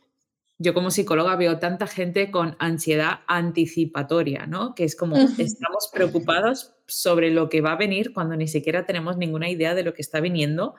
yo 0.58 0.74
como 0.74 0.90
psicóloga 0.90 1.34
veo 1.34 1.58
tanta 1.58 1.88
gente 1.88 2.30
con 2.30 2.56
ansiedad 2.60 3.20
anticipatoria, 3.26 4.46
¿no? 4.46 4.74
Que 4.74 4.84
es 4.84 4.94
como 4.94 5.16
estamos 5.38 5.90
preocupados 5.92 6.74
sobre 6.86 7.30
lo 7.30 7.48
que 7.48 7.60
va 7.60 7.72
a 7.72 7.76
venir 7.76 8.12
cuando 8.12 8.36
ni 8.36 8.46
siquiera 8.46 8.86
tenemos 8.86 9.16
ninguna 9.16 9.50
idea 9.50 9.74
de 9.74 9.82
lo 9.82 9.92
que 9.92 10.02
está 10.02 10.20
viniendo. 10.20 10.74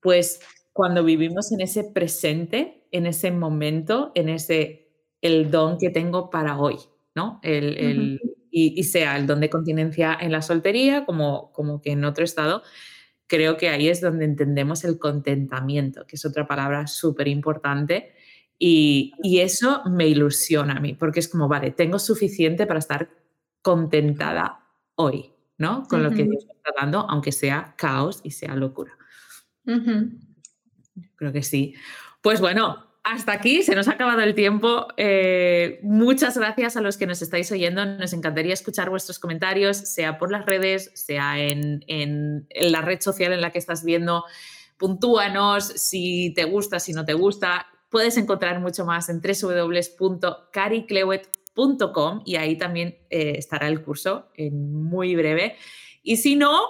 Pues 0.00 0.40
cuando 0.74 1.04
vivimos 1.04 1.52
en 1.52 1.62
ese 1.62 1.84
presente, 1.84 2.86
en 2.92 3.06
ese 3.06 3.30
momento, 3.30 4.12
en 4.14 4.28
ese 4.28 4.90
el 5.22 5.50
don 5.50 5.78
que 5.78 5.90
tengo 5.90 6.30
para 6.30 6.58
hoy, 6.58 6.76
¿no? 7.14 7.40
El, 7.42 7.76
el, 7.78 8.20
uh 8.22 8.26
-huh. 8.26 8.34
y, 8.50 8.80
y, 8.80 8.84
sea 8.84 9.16
el 9.16 9.26
don 9.26 9.40
de 9.40 9.50
continencia 9.50 10.16
en 10.20 10.32
la 10.32 10.42
soltería 10.42 11.04
como, 11.04 11.52
como 11.52 11.80
que 11.80 11.92
en 11.92 12.04
otro 12.04 12.24
estado, 12.24 12.62
creo 13.26 13.56
que 13.56 13.68
ahí 13.68 13.88
es 13.88 14.00
donde 14.00 14.24
entendemos 14.24 14.84
el 14.84 14.98
contentamiento, 14.98 16.06
que 16.06 16.16
es 16.16 16.24
otra 16.24 16.46
palabra 16.46 16.86
súper 16.86 17.28
importante. 17.28 18.14
Y, 18.58 19.12
y, 19.22 19.38
eso 19.40 19.82
me 19.84 20.08
ilusiona 20.08 20.76
a 20.76 20.80
mí, 20.80 20.94
porque 20.94 21.20
es 21.20 21.28
como, 21.28 21.46
vale, 21.46 21.70
tengo 21.70 21.98
suficiente 21.98 22.66
para 22.66 22.80
estar 22.80 23.08
contentada 23.62 24.66
hoy, 24.96 25.32
¿no? 25.58 25.84
Con 25.84 26.00
uh 26.00 26.04
-huh. 26.04 26.10
lo 26.10 26.16
que 26.16 26.24
Dios 26.24 26.44
me 26.46 26.54
está 26.54 26.72
dando, 26.80 27.06
aunque 27.08 27.30
sea 27.30 27.74
caos 27.76 28.20
y 28.24 28.32
sea 28.32 28.56
locura. 28.56 28.96
Uh 29.64 29.72
-huh. 29.72 30.18
Creo 31.14 31.32
que 31.32 31.42
sí. 31.42 31.74
Pues 32.20 32.40
bueno, 32.40 32.87
hasta 33.10 33.32
aquí 33.32 33.62
se 33.62 33.74
nos 33.74 33.88
ha 33.88 33.92
acabado 33.92 34.20
el 34.20 34.34
tiempo. 34.34 34.86
Eh, 34.98 35.80
muchas 35.82 36.36
gracias 36.36 36.76
a 36.76 36.82
los 36.82 36.98
que 36.98 37.06
nos 37.06 37.22
estáis 37.22 37.50
oyendo. 37.50 37.86
Nos 37.86 38.12
encantaría 38.12 38.52
escuchar 38.52 38.90
vuestros 38.90 39.18
comentarios, 39.18 39.78
sea 39.78 40.18
por 40.18 40.30
las 40.30 40.44
redes, 40.44 40.90
sea 40.94 41.38
en, 41.38 42.46
la 42.60 42.82
red 42.82 43.00
social 43.00 43.32
en 43.32 43.40
la 43.40 43.50
que 43.50 43.58
estás 43.58 43.82
viendo. 43.82 44.26
Puntúanos 44.76 45.64
si 45.64 46.34
te 46.34 46.44
gusta, 46.44 46.80
si 46.80 46.92
no 46.92 47.06
te 47.06 47.14
gusta. 47.14 47.66
Puedes 47.88 48.18
encontrar 48.18 48.60
mucho 48.60 48.84
más 48.84 49.08
en 49.08 49.22
www.cariclewet.com 49.22 52.22
y 52.26 52.36
ahí 52.36 52.58
también 52.58 52.98
eh, 53.08 53.36
estará 53.38 53.68
el 53.68 53.82
curso 53.82 54.28
en 54.34 54.84
muy 54.84 55.16
breve. 55.16 55.56
Y 56.02 56.18
si 56.18 56.36
no, 56.36 56.60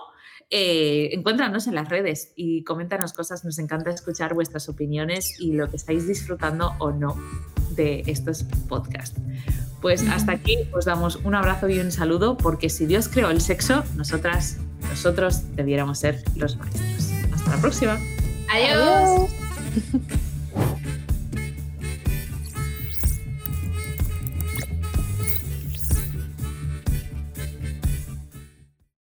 eh, 0.50 1.10
encuéntranos 1.12 1.66
en 1.66 1.74
las 1.74 1.88
redes 1.88 2.32
y 2.34 2.64
coméntanos 2.64 3.12
cosas. 3.12 3.44
Nos 3.44 3.58
encanta 3.58 3.90
escuchar 3.90 4.34
vuestras 4.34 4.68
opiniones 4.68 5.38
y 5.38 5.52
lo 5.52 5.68
que 5.68 5.76
estáis 5.76 6.06
disfrutando 6.06 6.72
o 6.78 6.90
no 6.90 7.16
de 7.76 8.02
estos 8.06 8.44
podcasts. 8.68 9.20
Pues 9.80 10.06
hasta 10.08 10.32
aquí 10.32 10.56
os 10.72 10.86
damos 10.86 11.16
un 11.16 11.34
abrazo 11.34 11.68
y 11.68 11.78
un 11.78 11.92
saludo 11.92 12.36
porque 12.36 12.68
si 12.68 12.86
Dios 12.86 13.08
creó 13.08 13.30
el 13.30 13.40
sexo, 13.40 13.84
nosotras, 13.94 14.58
nosotros 14.88 15.54
debiéramos 15.54 15.98
ser 16.00 16.22
los 16.34 16.56
maestros. 16.56 17.12
Hasta 17.32 17.50
la 17.50 17.60
próxima. 17.60 17.98
Adiós. 18.50 19.30
Adiós. 19.30 20.18